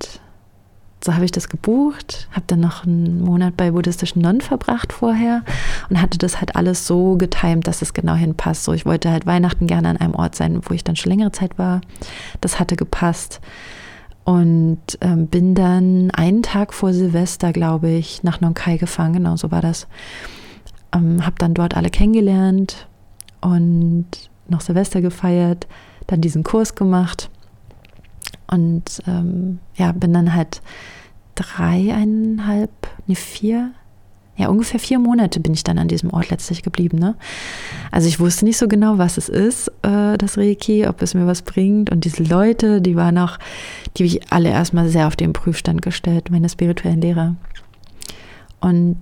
so 1.05 1.15
habe 1.15 1.25
ich 1.25 1.33
das 1.33 1.49
gebucht, 1.49 2.29
habe 2.31 2.45
dann 2.47 2.61
noch 2.61 2.85
einen 2.85 3.23
Monat 3.23 3.57
bei 3.57 3.73
buddhistischen 3.73 4.23
Nonnen 4.23 4.41
verbracht 4.41 4.93
vorher 4.93 5.43
und 5.91 6.01
hatte 6.01 6.17
das 6.17 6.39
halt 6.39 6.55
alles 6.55 6.87
so 6.87 7.17
getimt, 7.17 7.67
dass 7.67 7.83
es 7.83 7.93
genau 7.93 8.15
hinpasst. 8.15 8.65
So, 8.65 8.73
ich 8.73 8.87
wollte 8.87 9.11
halt 9.11 9.27
Weihnachten 9.27 9.67
gerne 9.67 9.89
an 9.89 9.97
einem 9.97 10.15
Ort 10.15 10.37
sein, 10.37 10.61
wo 10.63 10.75
ich 10.75 10.85
dann 10.85 10.95
schon 10.95 11.11
längere 11.11 11.33
Zeit 11.33 11.59
war. 11.59 11.81
Das 12.41 12.61
hatte 12.61 12.77
gepasst. 12.77 13.41
Und 14.25 14.79
ähm, 15.01 15.27
bin 15.27 15.57
dann 15.57 16.13
einen 16.13 16.45
Tag 16.45 16.73
vor 16.73 16.93
Silvester, 16.93 17.53
glaube 17.53 17.91
ich, 17.91 18.23
nach 18.23 18.41
Nonkai 18.41 18.77
gefahren. 18.77 19.13
Genau, 19.13 19.37
so 19.37 19.51
war 19.51 19.61
das. 19.61 19.89
Ähm, 20.95 21.27
habe 21.27 21.35
dann 21.39 21.55
dort 21.55 21.77
alle 21.77 21.91
kennengelernt 21.91 22.87
und 23.41 24.07
noch 24.47 24.61
Silvester 24.61 25.01
gefeiert, 25.01 25.67
dann 26.07 26.21
diesen 26.21 26.45
Kurs 26.45 26.77
gemacht 26.77 27.32
und 28.53 29.03
ähm, 29.07 29.59
ja, 29.77 29.93
bin 29.93 30.13
dann 30.13 30.35
halt 30.35 30.61
dreieinhalb, 31.35 32.71
ne, 33.07 33.15
vier, 33.17 33.73
ja, 34.37 34.49
ungefähr 34.49 34.81
vier 34.81 34.99
Monate 34.99 35.41
bin 35.41 35.55
ich 35.55 35.65
dann 35.65 35.79
an 35.79 35.89
diesem 35.89 36.11
Ort 36.13 36.31
letztlich 36.31 36.63
geblieben. 36.63 36.99
Ne? 36.99 37.17
Also 37.91 38.09
ich 38.09 38.19
wusste 38.19 38.45
nicht 38.45 38.57
so 38.57 38.69
genau, 38.69 38.99
was 38.99 39.19
es 39.19 39.29
ist, 39.29 39.69
äh, 39.83 40.17
das 40.19 40.39
Reiki, 40.39 40.87
ob 40.87 41.03
es 41.03 41.15
mir 41.15 41.27
was 41.27 41.43
bringt. 41.43 41.91
Und 41.91 42.05
diese 42.05 42.23
Leute, 42.23 42.81
die 42.81 42.97
waren 42.97 43.19
auch, 43.19 43.39
die 43.97 44.05
ich 44.05 44.33
alle 44.33 44.51
erstmal 44.51 44.89
sehr 44.89 45.07
auf 45.07 45.17
den 45.17 45.33
Prüfstand 45.33 45.83
gestellt, 45.83 46.31
meine 46.31 46.49
spirituellen 46.49 47.01
Lehrer. 47.01 47.37
Und 48.61 48.97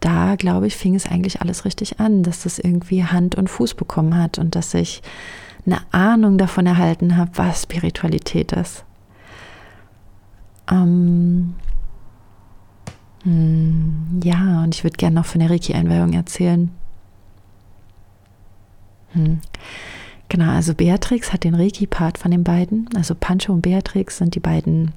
da, 0.00 0.36
glaube 0.36 0.66
ich, 0.66 0.76
fing 0.76 0.94
es 0.94 1.06
eigentlich 1.06 1.40
alles 1.40 1.64
richtig 1.64 1.98
an, 1.98 2.22
dass 2.22 2.42
das 2.42 2.58
irgendwie 2.58 3.04
Hand 3.04 3.34
und 3.34 3.48
Fuß 3.48 3.74
bekommen 3.74 4.16
hat 4.16 4.38
und 4.38 4.54
dass 4.54 4.74
ich 4.74 5.02
eine 5.66 5.80
Ahnung 5.92 6.38
davon 6.38 6.66
erhalten 6.66 7.16
habe, 7.16 7.30
was 7.34 7.62
Spiritualität 7.62 8.52
ist. 8.52 8.84
Ähm, 10.70 11.54
hm, 13.22 14.20
ja, 14.22 14.62
und 14.62 14.74
ich 14.74 14.84
würde 14.84 14.96
gerne 14.96 15.16
noch 15.16 15.26
von 15.26 15.40
der 15.40 15.50
Reiki-Einweihung 15.50 16.12
erzählen. 16.12 16.70
Hm. 19.12 19.40
Genau, 20.28 20.52
also 20.52 20.74
Beatrix 20.74 21.32
hat 21.32 21.44
den 21.44 21.54
Reiki-Part 21.54 22.18
von 22.18 22.30
den 22.30 22.44
beiden. 22.44 22.88
Also 22.94 23.14
Pancho 23.14 23.52
und 23.52 23.62
Beatrix 23.62 24.18
sind 24.18 24.34
die 24.34 24.40
beiden, 24.40 24.92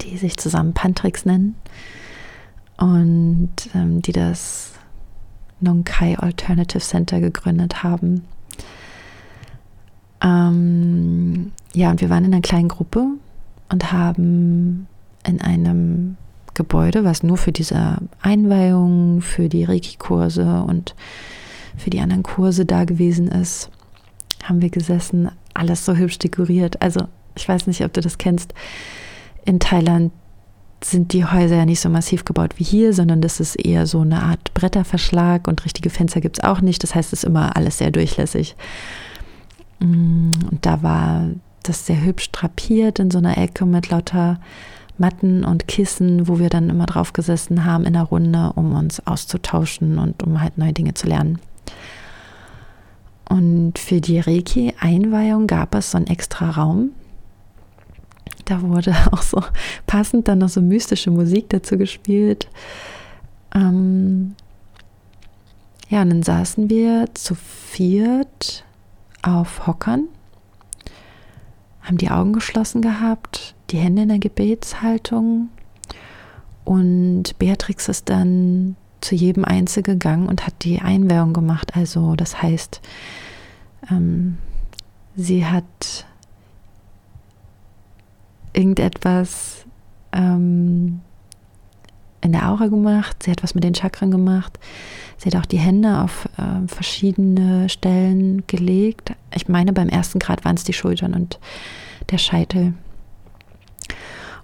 die 0.00 0.16
sich 0.16 0.38
zusammen 0.38 0.72
Pantrix 0.72 1.26
nennen 1.26 1.54
und 2.78 3.52
ähm, 3.74 4.00
die 4.00 4.12
das 4.12 4.72
Nonkai 5.60 6.16
Alternative 6.18 6.80
Center 6.82 7.20
gegründet 7.20 7.82
haben. 7.82 8.24
Ähm, 10.22 11.52
ja, 11.74 11.90
und 11.90 12.00
wir 12.00 12.10
waren 12.10 12.24
in 12.24 12.32
einer 12.32 12.42
kleinen 12.42 12.68
Gruppe 12.68 13.06
und 13.70 13.92
haben 13.92 14.86
in 15.26 15.40
einem 15.40 16.16
Gebäude, 16.54 17.04
was 17.04 17.22
nur 17.22 17.38
für 17.38 17.52
diese 17.52 17.96
Einweihung, 18.20 19.22
für 19.22 19.48
die 19.48 19.64
Reiki-Kurse 19.64 20.64
und 20.66 20.94
für 21.76 21.90
die 21.90 22.00
anderen 22.00 22.22
Kurse 22.22 22.66
da 22.66 22.84
gewesen 22.84 23.28
ist, 23.28 23.70
haben 24.44 24.60
wir 24.60 24.70
gesessen, 24.70 25.30
alles 25.54 25.84
so 25.84 25.96
hübsch 25.96 26.18
dekoriert. 26.18 26.82
Also 26.82 27.06
ich 27.34 27.48
weiß 27.48 27.66
nicht, 27.66 27.82
ob 27.84 27.92
du 27.92 28.00
das 28.00 28.18
kennst. 28.18 28.52
In 29.44 29.58
Thailand 29.58 30.12
sind 30.84 31.12
die 31.12 31.24
Häuser 31.24 31.56
ja 31.56 31.64
nicht 31.64 31.80
so 31.80 31.88
massiv 31.88 32.24
gebaut 32.24 32.54
wie 32.56 32.64
hier, 32.64 32.92
sondern 32.92 33.20
das 33.20 33.40
ist 33.40 33.56
eher 33.56 33.86
so 33.86 34.00
eine 34.00 34.22
Art 34.22 34.52
Bretterverschlag 34.52 35.46
und 35.48 35.64
richtige 35.64 35.90
Fenster 35.90 36.20
gibt 36.20 36.38
es 36.38 36.44
auch 36.44 36.60
nicht. 36.60 36.82
Das 36.82 36.94
heißt, 36.94 37.12
es 37.12 37.22
ist 37.22 37.24
immer 37.24 37.56
alles 37.56 37.78
sehr 37.78 37.90
durchlässig. 37.90 38.56
Mm, 39.82 40.30
und 40.50 40.58
da 40.62 40.82
war 40.82 41.28
das 41.62 41.86
sehr 41.86 42.02
hübsch 42.02 42.30
drapiert 42.30 42.98
in 42.98 43.10
so 43.10 43.18
einer 43.18 43.36
Ecke 43.38 43.66
mit 43.66 43.90
lauter 43.90 44.40
Matten 44.98 45.44
und 45.44 45.68
Kissen, 45.68 46.28
wo 46.28 46.38
wir 46.38 46.48
dann 46.48 46.70
immer 46.70 46.86
drauf 46.86 47.12
gesessen 47.12 47.64
haben 47.64 47.84
in 47.84 47.94
der 47.94 48.02
Runde, 48.02 48.52
um 48.54 48.74
uns 48.74 49.04
auszutauschen 49.06 49.98
und 49.98 50.22
um 50.22 50.40
halt 50.40 50.58
neue 50.58 50.72
Dinge 50.72 50.94
zu 50.94 51.08
lernen. 51.08 51.38
Und 53.28 53.78
für 53.78 54.00
die 54.00 54.20
Reiki-Einweihung 54.20 55.46
gab 55.46 55.74
es 55.74 55.92
so 55.92 55.96
einen 55.96 56.06
extra 56.06 56.50
Raum. 56.50 56.90
Da 58.44 58.62
wurde 58.62 58.94
auch 59.12 59.22
so 59.22 59.42
passend 59.86 60.28
dann 60.28 60.38
noch 60.38 60.50
so 60.50 60.60
mystische 60.60 61.10
Musik 61.10 61.48
dazu 61.48 61.78
gespielt. 61.78 62.48
Ähm 63.54 64.34
ja, 65.88 66.02
und 66.02 66.10
dann 66.10 66.22
saßen 66.22 66.70
wir 66.70 67.06
zu 67.14 67.34
viert 67.34 68.64
auf 69.22 69.66
Hockern, 69.66 70.08
haben 71.80 71.98
die 71.98 72.10
Augen 72.10 72.32
geschlossen 72.32 72.82
gehabt, 72.82 73.54
die 73.70 73.78
Hände 73.78 74.02
in 74.02 74.08
der 74.08 74.18
Gebetshaltung 74.18 75.48
und 76.64 77.38
Beatrix 77.38 77.88
ist 77.88 78.08
dann 78.08 78.76
zu 79.00 79.14
jedem 79.14 79.44
Einzel 79.44 79.82
gegangen 79.82 80.28
und 80.28 80.46
hat 80.46 80.54
die 80.62 80.80
Einweihung 80.80 81.32
gemacht. 81.32 81.72
Also 81.74 82.14
das 82.14 82.40
heißt, 82.40 82.80
ähm, 83.90 84.38
sie 85.16 85.44
hat 85.44 86.06
irgendetwas 88.52 89.64
ähm, 90.12 91.00
in 92.22 92.32
der 92.32 92.48
Aura 92.48 92.68
gemacht, 92.68 93.22
sie 93.22 93.30
hat 93.30 93.42
was 93.42 93.54
mit 93.54 93.64
den 93.64 93.74
Chakren 93.74 94.10
gemacht, 94.10 94.58
sie 95.18 95.28
hat 95.28 95.36
auch 95.36 95.46
die 95.46 95.58
Hände 95.58 96.00
auf 96.00 96.28
äh, 96.38 96.66
verschiedene 96.66 97.68
Stellen 97.68 98.44
gelegt. 98.46 99.12
Ich 99.34 99.48
meine, 99.48 99.72
beim 99.72 99.88
ersten 99.88 100.18
Grad 100.18 100.44
waren 100.44 100.56
es 100.56 100.64
die 100.64 100.72
Schultern 100.72 101.14
und 101.14 101.38
der 102.10 102.18
Scheitel. 102.18 102.74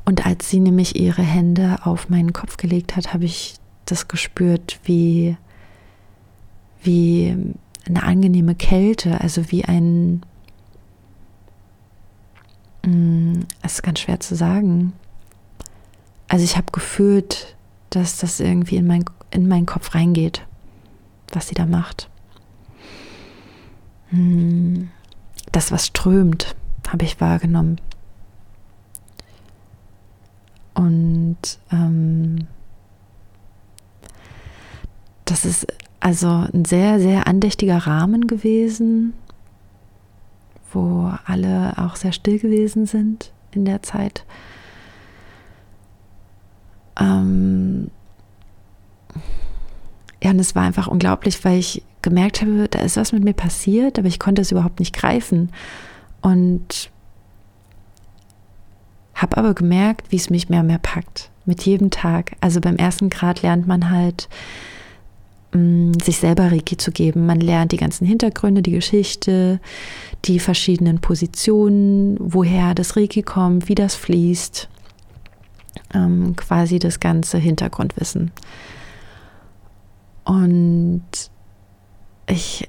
Und 0.04 0.26
als 0.26 0.48
sie 0.48 0.60
nämlich 0.60 0.98
ihre 0.98 1.22
Hände 1.22 1.78
auf 1.84 2.08
meinen 2.08 2.32
Kopf 2.32 2.56
gelegt 2.56 2.96
hat, 2.96 3.12
habe 3.12 3.24
ich 3.24 3.56
das 3.84 4.08
gespürt, 4.08 4.80
wie, 4.84 5.36
wie 6.82 7.36
eine 7.86 8.02
angenehme 8.02 8.54
Kälte, 8.54 9.20
also 9.20 9.50
wie 9.50 9.64
ein, 9.64 10.22
mm, 12.84 13.40
es 13.62 13.74
ist 13.74 13.82
ganz 13.82 14.00
schwer 14.00 14.18
zu 14.20 14.34
sagen. 14.34 14.92
Also 16.28 16.44
ich 16.44 16.56
habe 16.56 16.72
gefühlt, 16.72 17.56
dass 17.90 18.18
das 18.18 18.40
irgendwie 18.40 18.76
in, 18.76 18.86
mein, 18.86 19.04
in 19.30 19.48
meinen 19.48 19.66
Kopf 19.66 19.94
reingeht, 19.94 20.46
was 21.32 21.48
sie 21.48 21.54
da 21.54 21.66
macht. 21.66 22.08
Mm, 24.10 24.84
das, 25.52 25.72
was 25.72 25.86
strömt, 25.86 26.54
habe 26.88 27.04
ich 27.04 27.20
wahrgenommen. 27.20 27.80
Und 30.74 31.58
ähm, 31.72 32.46
das 35.24 35.44
ist 35.44 35.66
also 36.00 36.46
ein 36.52 36.64
sehr, 36.64 37.00
sehr 37.00 37.26
andächtiger 37.26 37.78
Rahmen 37.78 38.26
gewesen, 38.26 39.14
wo 40.72 41.12
alle 41.26 41.74
auch 41.76 41.96
sehr 41.96 42.12
still 42.12 42.38
gewesen 42.38 42.86
sind 42.86 43.32
in 43.50 43.64
der 43.64 43.82
Zeit. 43.82 44.24
Ähm 46.98 47.90
ja, 50.22 50.30
und 50.30 50.40
es 50.40 50.54
war 50.54 50.64
einfach 50.64 50.88
unglaublich, 50.88 51.44
weil 51.44 51.58
ich 51.58 51.82
gemerkt 52.02 52.40
habe, 52.40 52.68
da 52.68 52.80
ist 52.80 52.96
was 52.96 53.12
mit 53.12 53.24
mir 53.24 53.34
passiert, 53.34 53.98
aber 53.98 54.08
ich 54.08 54.18
konnte 54.18 54.42
es 54.42 54.50
überhaupt 54.52 54.80
nicht 54.80 54.94
greifen. 54.94 55.50
Und 56.20 56.90
habe 59.14 59.36
aber 59.36 59.54
gemerkt, 59.54 60.10
wie 60.10 60.16
es 60.16 60.30
mich 60.30 60.48
mehr 60.48 60.60
und 60.60 60.68
mehr 60.68 60.78
packt. 60.78 61.30
Mit 61.44 61.62
jedem 61.62 61.90
Tag. 61.90 62.36
Also 62.40 62.60
beim 62.60 62.76
ersten 62.76 63.10
Grad 63.10 63.42
lernt 63.42 63.66
man 63.66 63.90
halt, 63.90 64.28
mm, 65.52 65.92
sich 66.02 66.18
selber 66.18 66.52
Reiki 66.52 66.76
zu 66.76 66.92
geben. 66.92 67.26
Man 67.26 67.40
lernt 67.40 67.72
die 67.72 67.78
ganzen 67.78 68.06
Hintergründe, 68.06 68.62
die 68.62 68.72
Geschichte, 68.72 69.60
die 70.24 70.38
verschiedenen 70.38 71.00
Positionen, 71.00 72.16
woher 72.20 72.74
das 72.74 72.96
Reiki 72.96 73.22
kommt, 73.22 73.68
wie 73.68 73.74
das 73.74 73.94
fließt. 73.94 74.68
Ähm, 75.94 76.34
quasi 76.36 76.78
das 76.78 77.00
ganze 77.00 77.38
Hintergrundwissen. 77.38 78.30
Und 80.24 81.02
ich 82.26 82.68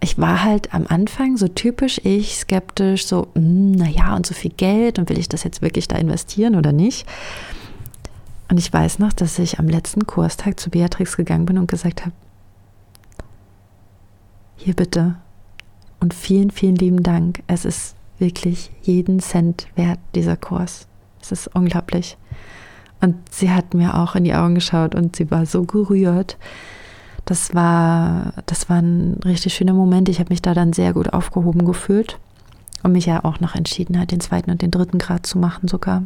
ich 0.00 0.18
war 0.18 0.44
halt 0.44 0.72
am 0.72 0.86
Anfang 0.88 1.36
so 1.36 1.48
typisch 1.48 2.00
ich, 2.04 2.36
skeptisch, 2.36 3.06
so, 3.06 3.28
hm, 3.34 3.72
naja, 3.72 4.14
und 4.14 4.26
so 4.26 4.34
viel 4.34 4.52
Geld 4.52 4.98
und 4.98 5.08
will 5.08 5.18
ich 5.18 5.28
das 5.28 5.42
jetzt 5.42 5.60
wirklich 5.60 5.88
da 5.88 5.96
investieren 5.96 6.54
oder 6.54 6.72
nicht? 6.72 7.06
Und 8.48 8.58
ich 8.58 8.72
weiß 8.72 9.00
noch, 9.00 9.12
dass 9.12 9.38
ich 9.38 9.58
am 9.58 9.68
letzten 9.68 10.06
Kurstag 10.06 10.58
zu 10.60 10.70
Beatrix 10.70 11.16
gegangen 11.16 11.46
bin 11.46 11.58
und 11.58 11.68
gesagt 11.68 12.02
habe, 12.02 12.12
hier 14.56 14.74
bitte 14.74 15.16
und 16.00 16.14
vielen, 16.14 16.50
vielen 16.50 16.76
lieben 16.76 17.02
Dank. 17.02 17.42
Es 17.46 17.64
ist 17.64 17.94
wirklich 18.18 18.70
jeden 18.82 19.20
Cent 19.20 19.66
wert, 19.76 19.98
dieser 20.14 20.36
Kurs. 20.36 20.86
Es 21.32 21.46
ist 21.46 21.54
unglaublich. 21.54 22.16
Und 23.00 23.16
sie 23.30 23.50
hat 23.50 23.74
mir 23.74 23.96
auch 23.96 24.16
in 24.16 24.24
die 24.24 24.34
Augen 24.34 24.54
geschaut 24.54 24.94
und 24.94 25.16
sie 25.16 25.30
war 25.30 25.46
so 25.46 25.64
gerührt 25.64 26.36
das 27.28 27.54
war, 27.54 28.32
das 28.46 28.70
war 28.70 28.78
ein 28.78 29.20
richtig 29.22 29.52
schöner 29.52 29.74
Moment. 29.74 30.08
Ich 30.08 30.18
habe 30.18 30.30
mich 30.30 30.40
da 30.40 30.54
dann 30.54 30.72
sehr 30.72 30.94
gut 30.94 31.12
aufgehoben 31.12 31.66
gefühlt 31.66 32.18
und 32.82 32.92
mich 32.92 33.04
ja 33.04 33.22
auch 33.22 33.38
noch 33.40 33.54
entschieden 33.54 34.00
hat, 34.00 34.12
den 34.12 34.20
zweiten 34.20 34.50
und 34.50 34.62
den 34.62 34.70
dritten 34.70 34.96
Grad 34.96 35.26
zu 35.26 35.38
machen 35.38 35.68
sogar. 35.68 36.04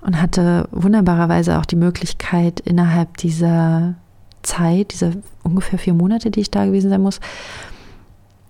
Und 0.00 0.20
hatte 0.20 0.66
wunderbarerweise 0.72 1.58
auch 1.58 1.66
die 1.66 1.76
Möglichkeit, 1.76 2.60
innerhalb 2.60 3.18
dieser 3.18 3.96
Zeit, 4.42 4.92
dieser 4.92 5.12
ungefähr 5.42 5.78
vier 5.78 5.92
Monate, 5.92 6.30
die 6.30 6.40
ich 6.40 6.50
da 6.50 6.64
gewesen 6.64 6.88
sein 6.88 7.02
muss, 7.02 7.20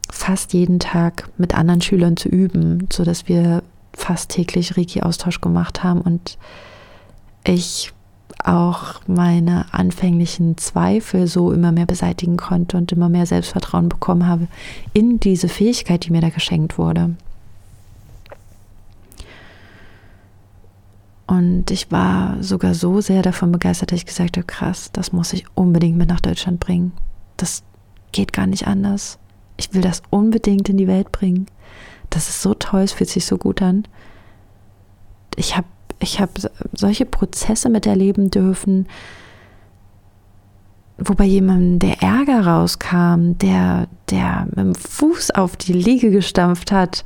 fast 0.08 0.52
jeden 0.52 0.78
Tag 0.78 1.28
mit 1.38 1.56
anderen 1.56 1.80
Schülern 1.80 2.16
zu 2.16 2.28
üben, 2.28 2.86
sodass 2.92 3.26
wir 3.26 3.64
fast 3.92 4.30
täglich 4.30 4.76
Reiki-Austausch 4.76 5.40
gemacht 5.40 5.82
haben 5.82 6.00
und 6.00 6.38
ich 7.44 7.92
auch 8.44 9.00
meine 9.06 9.66
anfänglichen 9.72 10.56
Zweifel 10.56 11.26
so 11.26 11.52
immer 11.52 11.72
mehr 11.72 11.86
beseitigen 11.86 12.36
konnte 12.36 12.76
und 12.76 12.92
immer 12.92 13.08
mehr 13.08 13.26
Selbstvertrauen 13.26 13.88
bekommen 13.88 14.26
habe 14.26 14.48
in 14.92 15.20
diese 15.20 15.48
Fähigkeit, 15.48 16.06
die 16.06 16.10
mir 16.10 16.20
da 16.20 16.30
geschenkt 16.30 16.78
wurde. 16.78 17.16
Und 21.26 21.70
ich 21.70 21.92
war 21.92 22.42
sogar 22.42 22.74
so 22.74 23.00
sehr 23.00 23.22
davon 23.22 23.52
begeistert, 23.52 23.92
dass 23.92 24.00
ich 24.00 24.06
gesagt 24.06 24.36
habe, 24.36 24.46
krass, 24.46 24.90
das 24.92 25.12
muss 25.12 25.32
ich 25.32 25.44
unbedingt 25.54 25.96
mit 25.96 26.08
nach 26.08 26.20
Deutschland 26.20 26.58
bringen. 26.58 26.92
Das 27.36 27.62
geht 28.10 28.32
gar 28.32 28.48
nicht 28.48 28.66
anders. 28.66 29.18
Ich 29.56 29.72
will 29.72 29.80
das 29.80 30.02
unbedingt 30.10 30.68
in 30.68 30.76
die 30.76 30.88
Welt 30.88 31.12
bringen. 31.12 31.46
Das 32.10 32.28
ist 32.28 32.42
so 32.42 32.54
toll, 32.54 32.82
es 32.82 32.92
fühlt 32.92 33.10
sich 33.10 33.24
so 33.24 33.38
gut 33.38 33.62
an. 33.62 33.84
Ich 35.36 35.56
habe 35.56 35.66
ich 36.00 36.20
habe 36.20 36.32
solche 36.72 37.04
Prozesse 37.04 37.68
miterleben 37.68 38.30
dürfen, 38.30 38.88
wo 40.98 41.14
bei 41.14 41.24
jemandem 41.24 41.78
der 41.78 42.02
Ärger 42.02 42.46
rauskam, 42.46 43.32
der, 43.38 43.86
der 44.10 44.46
mit 44.46 44.58
dem 44.58 44.74
Fuß 44.74 45.30
auf 45.32 45.56
die 45.56 45.72
Liege 45.72 46.10
gestampft 46.10 46.72
hat, 46.72 47.04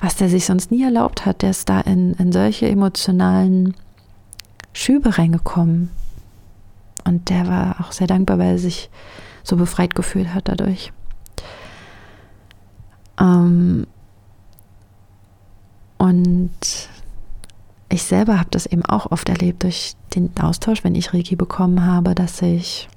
was 0.00 0.16
der 0.16 0.28
sich 0.28 0.46
sonst 0.46 0.70
nie 0.70 0.82
erlaubt 0.82 1.26
hat, 1.26 1.42
der 1.42 1.50
ist 1.50 1.68
da 1.68 1.80
in, 1.80 2.14
in 2.14 2.32
solche 2.32 2.68
emotionalen 2.68 3.74
Schübe 4.72 5.18
reingekommen. 5.18 5.90
Und 7.04 7.30
der 7.30 7.48
war 7.48 7.80
auch 7.80 7.92
sehr 7.92 8.06
dankbar, 8.06 8.38
weil 8.38 8.52
er 8.52 8.58
sich 8.58 8.90
so 9.42 9.56
befreit 9.56 9.94
gefühlt 9.94 10.34
hat 10.34 10.48
dadurch. 10.48 10.92
Ähm 13.18 13.86
und 15.98 16.50
ich 17.90 18.02
selber 18.02 18.38
habe 18.38 18.50
das 18.50 18.66
eben 18.66 18.84
auch 18.84 19.10
oft 19.10 19.28
erlebt 19.28 19.62
durch 19.62 19.94
den 20.14 20.30
Austausch, 20.40 20.84
wenn 20.84 20.94
ich 20.94 21.14
Reiki 21.14 21.36
bekommen 21.36 21.84
habe, 21.84 22.14
dass 22.14 22.42
ich 22.42 22.88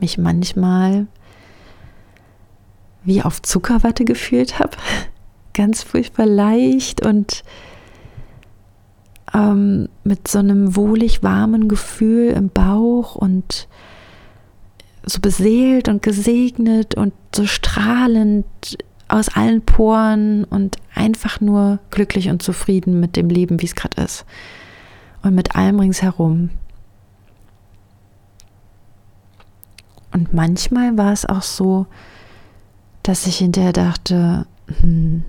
mich 0.00 0.18
manchmal 0.18 1.06
wie 3.04 3.22
auf 3.22 3.42
Zuckerwatte 3.42 4.04
gefühlt 4.04 4.58
habe. 4.58 4.76
Ganz 5.52 5.82
furchtbar 5.82 6.26
leicht 6.26 7.06
und 7.06 7.44
ähm, 9.32 9.88
mit 10.02 10.26
so 10.26 10.38
einem 10.38 10.74
wohlig 10.74 11.22
warmen 11.22 11.68
Gefühl 11.68 12.30
im 12.30 12.48
Bauch 12.48 13.14
und 13.14 13.68
so 15.04 15.20
beseelt 15.20 15.88
und 15.88 16.02
gesegnet 16.02 16.94
und 16.94 17.12
so 17.34 17.46
strahlend 17.46 18.46
aus 19.14 19.28
allen 19.28 19.62
Poren 19.62 20.44
und 20.44 20.76
einfach 20.94 21.40
nur 21.40 21.78
glücklich 21.90 22.28
und 22.30 22.42
zufrieden 22.42 22.98
mit 22.98 23.16
dem 23.16 23.28
Leben, 23.28 23.62
wie 23.62 23.66
es 23.66 23.76
gerade 23.76 24.02
ist. 24.02 24.24
Und 25.22 25.34
mit 25.34 25.54
allem 25.54 25.78
ringsherum. 25.78 26.50
Und 30.12 30.34
manchmal 30.34 30.96
war 30.98 31.12
es 31.12 31.26
auch 31.26 31.42
so, 31.42 31.86
dass 33.02 33.26
ich 33.26 33.38
hinterher 33.38 33.72
dachte, 33.72 34.46
hm, 34.80 35.24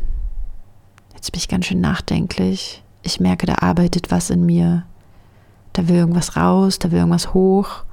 jetzt 1.14 1.32
bin 1.32 1.40
ich 1.40 1.48
ganz 1.48 1.66
schön 1.66 1.82
nachdenklich. 1.82 2.84
Ich 3.04 3.20
merke, 3.20 3.46
da 3.46 3.56
arbeitet 3.60 4.12
was 4.12 4.30
in 4.30 4.46
mir. 4.46 4.84
Da 5.74 5.88
will 5.88 5.98
irgendwas 5.98 6.36
raus, 6.36 6.80
da 6.80 6.92
will 6.92 7.00
irgendwas 7.00 7.34
hoch. 7.34 7.84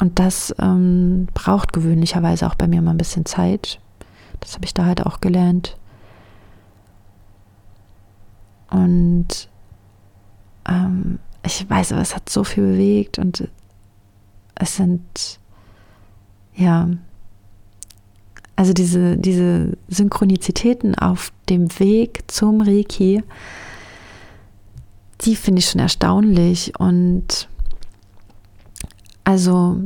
Und 0.00 0.18
das 0.18 0.54
ähm, 0.58 1.28
braucht 1.32 1.72
gewöhnlicherweise 1.72 2.46
auch 2.46 2.56
bei 2.56 2.66
mir 2.66 2.82
mal 2.82 2.92
ein 2.92 2.98
bisschen 2.98 3.24
Zeit. 3.24 3.80
Das 4.40 4.54
habe 4.54 4.64
ich 4.64 4.74
da 4.74 4.84
halt 4.84 5.04
auch 5.04 5.20
gelernt. 5.20 5.76
Und 8.70 9.48
ähm, 10.68 11.18
ich 11.44 11.68
weiß, 11.68 11.92
aber 11.92 12.02
es 12.02 12.14
hat 12.14 12.28
so 12.28 12.44
viel 12.44 12.64
bewegt 12.64 13.18
und 13.18 13.48
es 14.54 14.76
sind 14.76 15.38
ja, 16.54 16.88
also 18.56 18.72
diese, 18.72 19.16
diese 19.16 19.76
Synchronizitäten 19.88 20.94
auf 20.94 21.32
dem 21.48 21.78
Weg 21.78 22.24
zum 22.28 22.60
Reiki, 22.60 23.22
die 25.22 25.36
finde 25.36 25.58
ich 25.60 25.68
schon 25.68 25.80
erstaunlich. 25.80 26.78
Und 26.78 27.48
also 29.24 29.80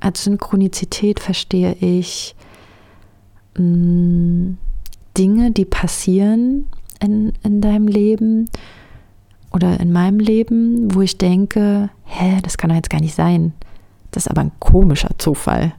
als 0.00 0.24
Synchronizität 0.24 1.20
verstehe 1.20 1.74
ich 1.74 2.34
mm, 3.58 4.56
Dinge, 5.16 5.50
die 5.50 5.64
passieren 5.64 6.66
in, 7.00 7.32
in 7.42 7.60
deinem 7.60 7.88
Leben 7.88 8.48
oder 9.52 9.80
in 9.80 9.92
meinem 9.92 10.20
Leben, 10.20 10.94
wo 10.94 11.02
ich 11.02 11.18
denke, 11.18 11.90
hä, 12.04 12.38
das 12.42 12.58
kann 12.58 12.70
doch 12.70 12.76
jetzt 12.76 12.90
gar 12.90 13.00
nicht 13.00 13.14
sein. 13.14 13.52
Das 14.10 14.26
ist 14.26 14.30
aber 14.30 14.42
ein 14.42 14.52
komischer 14.58 15.10
Zufall. 15.18 15.72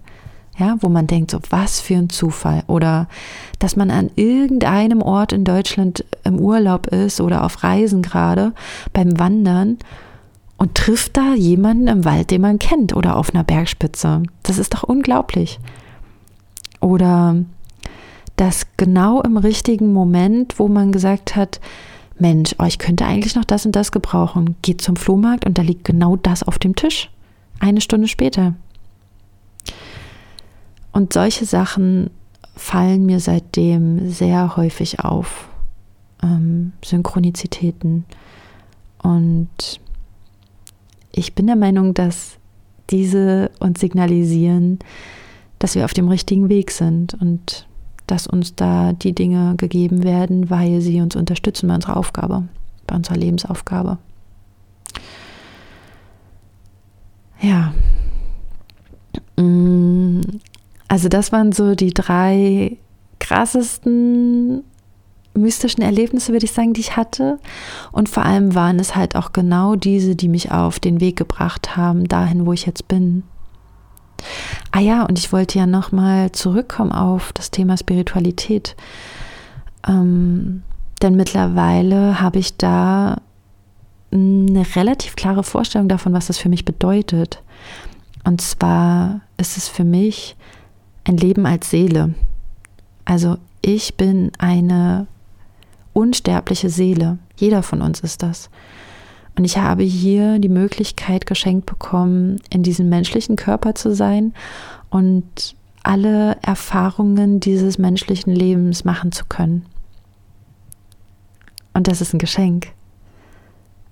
Ja, 0.57 0.75
wo 0.81 0.89
man 0.89 1.07
denkt, 1.07 1.31
so 1.31 1.39
was 1.51 1.79
für 1.79 1.95
ein 1.95 2.09
Zufall. 2.09 2.63
Oder 2.67 3.07
dass 3.59 3.77
man 3.77 3.91
an 3.91 4.11
irgendeinem 4.15 5.01
Ort 5.01 5.31
in 5.31 5.45
Deutschland 5.45 6.03
im 6.25 6.37
Urlaub 6.37 6.87
ist 6.87 7.21
oder 7.21 7.45
auf 7.45 7.63
Reisen 7.63 8.01
gerade 8.01 8.53
beim 8.91 9.17
Wandern 9.17 9.77
und 10.57 10.75
trifft 10.75 11.15
da 11.15 11.33
jemanden 11.33 11.87
im 11.87 12.03
Wald, 12.03 12.31
den 12.31 12.41
man 12.41 12.59
kennt 12.59 12.93
oder 12.93 13.15
auf 13.15 13.33
einer 13.33 13.45
Bergspitze. 13.45 14.23
Das 14.43 14.57
ist 14.57 14.73
doch 14.73 14.83
unglaublich. 14.83 15.59
Oder 16.81 17.37
dass 18.39 18.67
genau 18.77 19.21
im 19.21 19.35
richtigen 19.35 19.91
Moment, 19.91 20.59
wo 20.59 20.69
man 20.69 20.93
gesagt 20.93 21.35
hat, 21.35 21.59
Mensch, 22.17 22.55
oh, 22.57 22.63
ich 22.63 22.79
könnte 22.79 23.05
eigentlich 23.05 23.35
noch 23.35 23.43
das 23.43 23.65
und 23.65 23.75
das 23.75 23.91
gebrauchen, 23.91 24.55
geht 24.61 24.81
zum 24.81 24.95
Flohmarkt 24.95 25.45
und 25.45 25.57
da 25.57 25.61
liegt 25.61 25.83
genau 25.83 26.15
das 26.15 26.43
auf 26.43 26.57
dem 26.57 26.73
Tisch. 26.73 27.09
Eine 27.59 27.81
Stunde 27.81 28.07
später. 28.07 28.55
Und 30.93 31.11
solche 31.11 31.45
Sachen 31.45 32.11
fallen 32.55 33.05
mir 33.05 33.19
seitdem 33.19 34.09
sehr 34.09 34.55
häufig 34.55 35.01
auf. 35.01 35.49
Ähm, 36.23 36.71
Synchronizitäten. 36.81 38.05
Und 39.03 39.81
ich 41.11 41.35
bin 41.35 41.47
der 41.47 41.57
Meinung, 41.57 41.93
dass 41.93 42.37
diese 42.89 43.51
uns 43.59 43.81
signalisieren, 43.81 44.79
dass 45.57 45.75
wir 45.75 45.83
auf 45.83 45.93
dem 45.93 46.07
richtigen 46.07 46.47
Weg 46.47 46.71
sind 46.71 47.15
und 47.15 47.65
dass 48.11 48.27
uns 48.27 48.55
da 48.55 48.93
die 48.93 49.13
Dinge 49.13 49.55
gegeben 49.57 50.03
werden, 50.03 50.49
weil 50.49 50.81
sie 50.81 51.01
uns 51.01 51.15
unterstützen 51.15 51.67
bei 51.67 51.75
unserer 51.75 51.97
Aufgabe, 51.97 52.43
bei 52.87 52.95
unserer 52.95 53.17
Lebensaufgabe. 53.17 53.97
Ja. 57.41 57.73
Mm, 59.37 60.21
also 60.87 61.07
das 61.07 61.31
waren 61.31 61.51
so 61.51 61.75
die 61.75 61.93
drei 61.93 62.77
krassesten 63.19 64.63
mystischen 65.35 65.83
Erlebnisse, 65.83 66.31
würde 66.31 66.45
ich 66.45 66.51
sagen, 66.51 66.73
die 66.73 66.81
ich 66.81 66.97
hatte. 66.97 67.39
Und 67.91 68.09
vor 68.09 68.25
allem 68.25 68.55
waren 68.55 68.79
es 68.79 68.95
halt 68.95 69.15
auch 69.15 69.31
genau 69.31 69.75
diese, 69.75 70.15
die 70.15 70.27
mich 70.27 70.51
auf 70.51 70.79
den 70.79 70.99
Weg 70.99 71.15
gebracht 71.15 71.77
haben, 71.77 72.07
dahin, 72.07 72.45
wo 72.45 72.53
ich 72.53 72.65
jetzt 72.65 72.87
bin. 72.87 73.23
Ah 74.71 74.79
ja, 74.79 75.03
und 75.03 75.17
ich 75.17 75.31
wollte 75.31 75.57
ja 75.57 75.65
nochmal 75.65 76.31
zurückkommen 76.31 76.91
auf 76.91 77.33
das 77.33 77.51
Thema 77.51 77.77
Spiritualität. 77.77 78.75
Ähm, 79.87 80.63
denn 81.01 81.15
mittlerweile 81.15 82.21
habe 82.21 82.39
ich 82.39 82.57
da 82.57 83.21
eine 84.11 84.65
relativ 84.75 85.15
klare 85.15 85.43
Vorstellung 85.43 85.87
davon, 85.87 86.13
was 86.13 86.27
das 86.27 86.37
für 86.37 86.49
mich 86.49 86.65
bedeutet. 86.65 87.41
Und 88.23 88.41
zwar 88.41 89.21
ist 89.37 89.57
es 89.57 89.67
für 89.67 89.83
mich 89.83 90.35
ein 91.05 91.17
Leben 91.17 91.45
als 91.45 91.69
Seele. 91.69 92.13
Also 93.05 93.37
ich 93.61 93.95
bin 93.97 94.31
eine 94.37 95.07
unsterbliche 95.93 96.69
Seele. 96.69 97.17
Jeder 97.37 97.63
von 97.63 97.81
uns 97.81 98.01
ist 98.01 98.23
das. 98.23 98.49
Und 99.35 99.45
ich 99.45 99.57
habe 99.57 99.83
hier 99.83 100.39
die 100.39 100.49
Möglichkeit 100.49 101.25
geschenkt 101.25 101.65
bekommen, 101.65 102.41
in 102.49 102.63
diesem 102.63 102.89
menschlichen 102.89 103.35
Körper 103.35 103.75
zu 103.75 103.95
sein 103.95 104.33
und 104.89 105.55
alle 105.83 106.37
Erfahrungen 106.41 107.39
dieses 107.39 107.77
menschlichen 107.77 108.35
Lebens 108.35 108.83
machen 108.83 109.11
zu 109.11 109.25
können. 109.25 109.65
Und 111.73 111.87
das 111.87 112.01
ist 112.01 112.13
ein 112.13 112.19
Geschenk. 112.19 112.73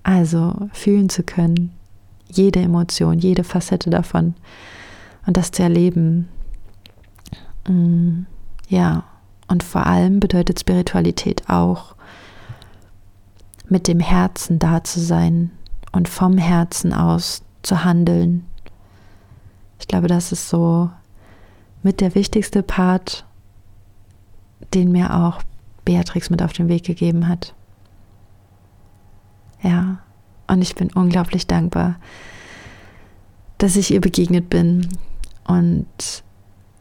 Also 0.02 0.68
fühlen 0.72 1.08
zu 1.08 1.22
können, 1.22 1.72
jede 2.30 2.60
Emotion, 2.60 3.18
jede 3.18 3.44
Facette 3.44 3.88
davon 3.88 4.34
und 5.26 5.36
das 5.36 5.50
zu 5.50 5.62
erleben, 5.62 6.28
Mm, 7.68 8.22
ja, 8.68 9.04
und 9.46 9.62
vor 9.62 9.86
allem 9.86 10.20
bedeutet 10.20 10.58
Spiritualität 10.58 11.48
auch, 11.48 11.94
mit 13.68 13.88
dem 13.88 14.00
Herzen 14.00 14.58
da 14.58 14.82
zu 14.84 15.00
sein 15.00 15.50
und 15.92 16.08
vom 16.08 16.38
Herzen 16.38 16.92
aus 16.92 17.42
zu 17.62 17.84
handeln. 17.84 18.46
Ich 19.80 19.88
glaube, 19.88 20.08
das 20.08 20.32
ist 20.32 20.48
so 20.48 20.90
mit 21.82 22.00
der 22.00 22.14
wichtigste 22.14 22.62
Part, 22.62 23.24
den 24.74 24.92
mir 24.92 25.14
auch 25.14 25.42
Beatrix 25.84 26.30
mit 26.30 26.42
auf 26.42 26.52
den 26.52 26.68
Weg 26.68 26.84
gegeben 26.84 27.28
hat. 27.28 27.54
Ja, 29.62 29.98
und 30.46 30.62
ich 30.62 30.74
bin 30.74 30.92
unglaublich 30.92 31.46
dankbar, 31.46 31.96
dass 33.58 33.76
ich 33.76 33.92
ihr 33.92 34.00
begegnet 34.00 34.50
bin 34.50 34.88
und 35.46 35.86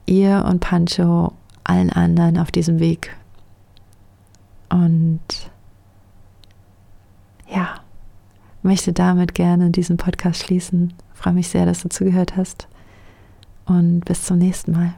ihr 0.05 0.45
und 0.47 0.59
Pancho 0.59 1.33
allen 1.63 1.91
anderen 1.91 2.37
auf 2.37 2.51
diesem 2.51 2.79
Weg. 2.79 3.15
Und 4.69 5.21
ja, 7.49 7.81
möchte 8.61 8.93
damit 8.93 9.33
gerne 9.33 9.71
diesen 9.71 9.97
Podcast 9.97 10.43
schließen. 10.43 10.93
freue 11.13 11.33
mich 11.33 11.47
sehr, 11.47 11.65
dass 11.65 11.81
du 11.81 11.89
zugehört 11.89 12.35
hast. 12.35 12.67
Und 13.65 14.01
bis 14.01 14.23
zum 14.23 14.37
nächsten 14.37 14.71
Mal. 14.71 14.93